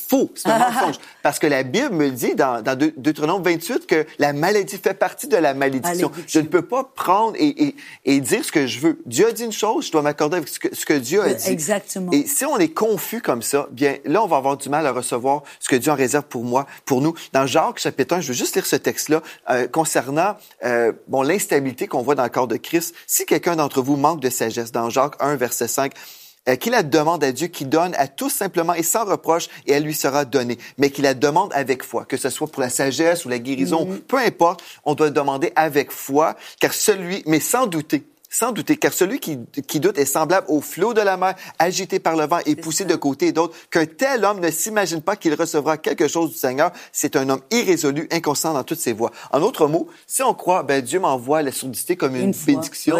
faux. 0.09 0.29
C'est 0.35 0.49
un 0.49 0.59
mensonge. 0.71 0.95
Parce 1.23 1.39
que 1.39 1.47
la 1.47 1.63
Bible 1.63 1.95
me 1.95 2.09
dit 2.09 2.35
dans, 2.35 2.61
dans 2.61 2.77
Deutéronome 2.77 3.41
28 3.41 3.87
que 3.87 4.05
la 4.19 4.33
maladie 4.33 4.77
fait 4.77 4.93
partie 4.93 5.29
de 5.29 5.37
la 5.37 5.53
malédiction. 5.53 6.11
Je 6.27 6.39
ne 6.39 6.45
peux 6.45 6.61
pas 6.61 6.83
prendre 6.83 7.37
et, 7.37 7.67
et, 7.67 7.75
et 8.03 8.19
dire 8.19 8.43
ce 8.43 8.51
que 8.51 8.67
je 8.67 8.81
veux. 8.81 8.99
Dieu 9.05 9.27
a 9.27 9.31
dit 9.31 9.45
une 9.45 9.53
chose, 9.53 9.85
je 9.85 9.91
dois 9.93 10.01
m'accorder 10.01 10.35
avec 10.35 10.49
ce 10.49 10.59
que, 10.59 10.75
ce 10.75 10.85
que 10.85 10.95
Dieu 10.95 11.21
a 11.21 11.33
dit. 11.33 11.49
exactement. 11.49 12.11
Et 12.11 12.27
si 12.27 12.43
on 12.43 12.57
est 12.57 12.73
confus 12.73 13.21
comme 13.21 13.41
ça, 13.41 13.69
bien 13.71 13.99
là, 14.03 14.21
on 14.21 14.27
va 14.27 14.35
avoir 14.35 14.57
du 14.57 14.67
mal 14.67 14.85
à 14.85 14.91
recevoir 14.91 15.43
ce 15.61 15.69
que 15.69 15.77
Dieu 15.77 15.93
en 15.93 15.95
réserve 15.95 16.25
pour 16.25 16.43
moi, 16.43 16.67
pour 16.83 16.99
nous. 16.99 17.13
Dans 17.31 17.47
Jacques 17.47 17.79
chapitre 17.79 18.15
1, 18.15 18.19
je 18.19 18.27
veux 18.29 18.33
juste 18.33 18.55
lire 18.55 18.65
ce 18.65 18.75
texte-là 18.75 19.21
euh, 19.49 19.67
concernant 19.69 20.35
euh, 20.65 20.91
bon 21.07 21.21
l'instabilité 21.21 21.87
qu'on 21.87 22.01
voit 22.01 22.15
dans 22.15 22.23
le 22.23 22.29
corps 22.29 22.49
de 22.49 22.57
Christ. 22.57 22.95
Si 23.07 23.25
quelqu'un 23.25 23.55
d'entre 23.55 23.81
vous 23.81 23.95
manque 23.95 24.19
de 24.19 24.29
sagesse, 24.29 24.73
dans 24.73 24.89
Jacques 24.89 25.15
1, 25.21 25.37
verset 25.37 25.69
5, 25.69 25.93
euh, 26.47 26.55
qu'il 26.55 26.71
la 26.71 26.83
demande 26.83 27.23
à 27.23 27.31
Dieu 27.31 27.47
qui 27.47 27.65
donne 27.65 27.95
à 27.95 28.07
tous 28.07 28.29
simplement 28.29 28.73
et 28.73 28.83
sans 28.83 29.05
reproche 29.05 29.47
et 29.65 29.73
elle 29.73 29.83
lui 29.83 29.93
sera 29.93 30.25
donnée, 30.25 30.57
mais 30.77 30.89
qu'il 30.89 31.03
la 31.03 31.13
demande 31.13 31.51
avec 31.53 31.83
foi, 31.83 32.05
que 32.05 32.17
ce 32.17 32.29
soit 32.29 32.47
pour 32.47 32.61
la 32.61 32.69
sagesse 32.69 33.25
ou 33.25 33.29
la 33.29 33.39
guérison, 33.39 33.87
peu 34.07 34.17
importe, 34.17 34.63
on 34.83 34.93
doit 34.93 35.09
demander 35.09 35.51
avec 35.55 35.91
foi, 35.91 36.35
car 36.59 36.73
celui, 36.73 37.23
mais 37.25 37.39
sans 37.39 37.67
douter, 37.67 38.03
sans 38.29 38.51
douter, 38.51 38.75
car 38.75 38.91
celui 38.91 39.19
qui, 39.19 39.39
qui 39.67 39.79
doute 39.79 39.97
est 39.97 40.05
semblable 40.05 40.45
au 40.49 40.61
flot 40.61 40.93
de 40.93 41.01
la 41.01 41.17
mer, 41.17 41.35
agité 41.57 41.99
par 41.99 42.15
le 42.15 42.25
vent 42.25 42.39
et 42.45 42.55
poussé 42.55 42.85
de 42.85 42.95
côté 42.95 43.27
et 43.27 43.31
d'autre, 43.31 43.55
qu'un 43.71 43.85
tel 43.85 44.25
homme 44.25 44.39
ne 44.39 44.51
s'imagine 44.51 45.01
pas 45.01 45.15
qu'il 45.15 45.33
recevra 45.33 45.77
quelque 45.77 46.07
chose 46.07 46.31
du 46.31 46.37
Seigneur. 46.37 46.71
C'est 46.91 47.15
un 47.15 47.29
homme 47.29 47.41
irrésolu, 47.51 48.07
inconstant 48.11 48.53
dans 48.53 48.63
toutes 48.63 48.79
ses 48.79 48.93
voies. 48.93 49.11
En 49.31 49.39
d'autres 49.39 49.67
mots, 49.67 49.87
si 50.05 50.21
on 50.21 50.33
croit, 50.33 50.63
ben 50.63 50.81
Dieu 50.81 50.99
m'envoie 50.99 51.41
la 51.41 51.51
surdité 51.51 51.95
comme 51.95 52.15
une, 52.15 52.31
bénédiction. 52.31 52.97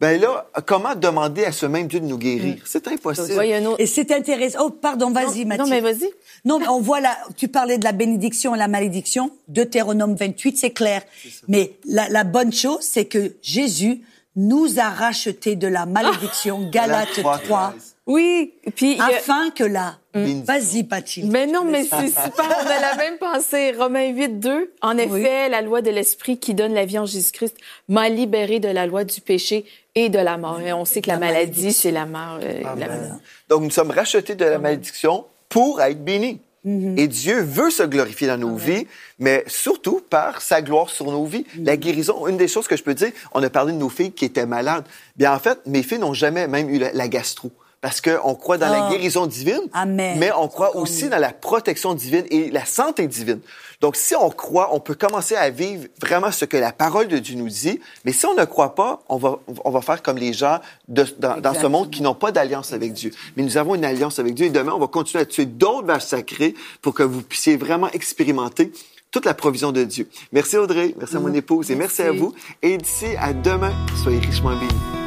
Ben 0.00 0.20
là, 0.20 0.46
comment 0.66 0.94
demander 0.94 1.44
à 1.44 1.52
ce 1.52 1.66
même 1.66 1.86
Dieu 1.86 2.00
de 2.00 2.06
nous 2.06 2.16
guérir? 2.18 2.56
C'est 2.64 2.88
impossible. 2.88 3.32
Autre- 3.32 3.80
Et 3.80 3.86
c'est 3.86 4.10
intéressant. 4.12 4.58
Oh, 4.64 4.70
pardon, 4.70 5.10
vas-y, 5.10 5.44
Mathilde. 5.44 5.58
non, 5.58 5.66
mais 5.68 5.80
vas-y. 5.80 6.10
Non, 6.44 6.58
mais 6.58 6.68
on 6.68 6.80
voit 6.80 7.00
là, 7.00 7.16
tu 7.36 7.48
parlais 7.48 7.76
de 7.76 7.84
la 7.84 7.92
bénédiction 7.92 8.54
et 8.54 8.58
la 8.58 8.68
malédiction. 8.68 9.30
Deutéronome 9.48 10.14
28, 10.14 10.56
c'est 10.56 10.70
clair. 10.70 11.02
Mais 11.48 11.74
la, 11.84 12.08
la 12.08 12.24
bonne 12.24 12.52
chose, 12.52 12.78
c'est 12.80 13.04
que 13.04 13.34
Jésus 13.42 14.00
nous 14.36 14.78
a 14.78 14.88
rachetés 14.88 15.56
de 15.56 15.66
la 15.66 15.84
malédiction. 15.86 16.70
Galates 16.72 17.08
Galates 17.16 17.44
3. 17.44 17.72
13. 17.76 17.89
Oui, 18.06 18.54
puis 18.74 18.96
y 18.96 19.00
a- 19.00 19.06
Afin 19.06 19.50
que 19.50 19.64
la... 19.64 19.96
Mm. 20.14 20.42
Vas-y, 20.42 20.82
Mathilde. 20.90 21.30
Mais 21.30 21.46
non, 21.46 21.62
mais 21.64 21.84
c'est 21.84 22.08
super. 22.08 22.32
On 22.64 22.68
a 22.68 22.80
la 22.80 22.96
même 22.96 23.16
pensée. 23.18 23.72
Romains 23.78 24.08
8, 24.08 24.40
2. 24.40 24.72
En 24.82 24.98
effet, 24.98 25.48
la 25.48 25.62
loi 25.62 25.82
de 25.82 25.90
l'Esprit 25.90 26.38
qui 26.38 26.54
donne 26.54 26.74
la 26.74 26.84
vie 26.84 26.98
en 26.98 27.06
Jésus-Christ 27.06 27.54
m'a 27.88 28.08
libéré 28.08 28.58
de 28.58 28.66
la 28.68 28.86
loi 28.86 29.04
du 29.04 29.20
péché 29.20 29.64
et 29.94 30.08
de 30.08 30.18
la 30.18 30.36
mort. 30.36 30.60
Et 30.60 30.72
on 30.72 30.84
sait 30.84 31.00
que 31.00 31.08
la, 31.08 31.14
La 31.14 31.20
maladie, 31.20 31.72
c'est 31.72 31.92
la 31.92 32.06
mort. 32.06 32.38
euh, 32.42 32.60
la 32.62 32.74
maladie. 32.74 33.10
Donc, 33.48 33.62
nous 33.62 33.70
sommes 33.70 33.92
rachetés 33.92 34.34
de 34.34 34.44
la 34.44 34.58
malédiction 34.58 35.26
pour 35.48 35.80
être 35.80 36.02
bénis. 36.04 36.40
Et 36.64 37.06
Dieu 37.08 37.40
veut 37.40 37.70
se 37.70 37.82
glorifier 37.84 38.26
dans 38.26 38.36
nos 38.36 38.54
vies, 38.56 38.86
mais 39.18 39.44
surtout 39.46 40.02
par 40.10 40.42
sa 40.42 40.60
gloire 40.60 40.90
sur 40.90 41.06
nos 41.06 41.24
vies. 41.24 41.46
La 41.58 41.76
guérison, 41.78 42.26
une 42.26 42.36
des 42.36 42.48
choses 42.48 42.66
que 42.68 42.76
je 42.76 42.82
peux 42.82 42.92
dire, 42.94 43.12
on 43.32 43.42
a 43.42 43.48
parlé 43.48 43.72
de 43.72 43.78
nos 43.78 43.88
filles 43.88 44.12
qui 44.12 44.26
étaient 44.26 44.44
malades. 44.44 44.84
Bien, 45.16 45.32
en 45.34 45.38
fait, 45.38 45.58
mes 45.66 45.82
filles 45.82 46.00
n'ont 46.00 46.12
jamais 46.12 46.46
même 46.48 46.68
eu 46.68 46.78
la, 46.78 46.92
la 46.92 47.08
gastro. 47.08 47.50
Parce 47.80 48.02
qu'on 48.02 48.34
croit 48.34 48.58
dans 48.58 48.68
la 48.68 48.86
Ah. 48.86 48.90
guérison 48.90 49.26
divine, 49.26 49.60
Amen. 49.72 50.18
mais 50.18 50.30
on 50.36 50.48
croit 50.48 50.76
aussi 50.76 51.08
dans 51.08 51.16
la 51.18 51.32
protection 51.32 51.94
divine 51.94 52.26
et 52.30 52.50
la 52.50 52.66
santé 52.66 53.06
divine. 53.06 53.40
Donc, 53.80 53.96
si 53.96 54.14
on 54.14 54.28
croit, 54.28 54.74
on 54.74 54.80
peut 54.80 54.94
commencer 54.94 55.34
à 55.34 55.48
vivre 55.48 55.84
vraiment 55.98 56.30
ce 56.30 56.44
que 56.44 56.58
la 56.58 56.72
parole 56.72 57.08
de 57.08 57.16
Dieu 57.18 57.36
nous 57.36 57.48
dit. 57.48 57.80
Mais 58.04 58.12
si 58.12 58.26
on 58.26 58.34
ne 58.34 58.44
croit 58.44 58.74
pas, 58.74 59.02
on 59.08 59.16
va, 59.16 59.38
on 59.64 59.70
va 59.70 59.80
faire 59.80 60.02
comme 60.02 60.18
les 60.18 60.34
gens 60.34 60.58
de- 60.88 61.06
dans, 61.18 61.40
dans 61.40 61.54
ce 61.54 61.66
monde 61.66 61.88
qui 61.90 62.02
n'ont 62.02 62.14
pas 62.14 62.32
d'alliance 62.32 62.74
avec 62.74 62.92
Dieu. 62.92 63.12
Mais 63.38 63.42
nous 63.42 63.56
avons 63.56 63.74
une 63.74 63.84
alliance 63.86 64.18
avec 64.18 64.34
Dieu 64.34 64.44
et 64.46 64.50
demain, 64.50 64.72
on 64.74 64.78
va 64.78 64.86
continuer 64.86 65.22
à 65.22 65.26
tuer 65.26 65.46
d'autres 65.46 65.86
vaches 65.86 66.02
sacrées 66.04 66.54
pour 66.82 66.92
que 66.92 67.02
vous 67.02 67.22
puissiez 67.22 67.56
vraiment 67.56 67.88
expérimenter 67.92 68.72
toute 69.10 69.24
la 69.24 69.32
provision 69.32 69.72
de 69.72 69.84
Dieu. 69.84 70.06
Merci 70.32 70.58
Audrey, 70.58 70.94
merci 70.98 71.16
à 71.16 71.20
mon 71.20 71.32
épouse 71.32 71.70
et 71.70 71.74
merci 71.76 72.02
à 72.02 72.12
Merci. 72.12 72.18
vous. 72.18 72.34
Et 72.60 72.76
d'ici 72.76 73.06
à 73.18 73.32
demain, 73.32 73.72
soyez 74.04 74.18
richement 74.20 74.50
bénis. 74.54 74.99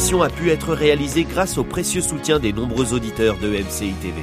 A 0.00 0.30
pu 0.30 0.50
être 0.50 0.72
réalisée 0.72 1.24
grâce 1.24 1.58
au 1.58 1.62
précieux 1.62 2.00
soutien 2.00 2.40
des 2.40 2.54
nombreux 2.54 2.94
auditeurs 2.94 3.36
de 3.38 3.48
MCI 3.48 3.92
TV. 4.00 4.14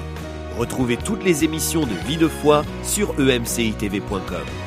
Retrouvez 0.57 0.97
toutes 0.97 1.23
les 1.23 1.43
émissions 1.43 1.85
de 1.85 1.93
Vie 2.07 2.17
de 2.17 2.27
foi 2.27 2.63
sur 2.83 3.11
emcitv.com. 3.19 4.66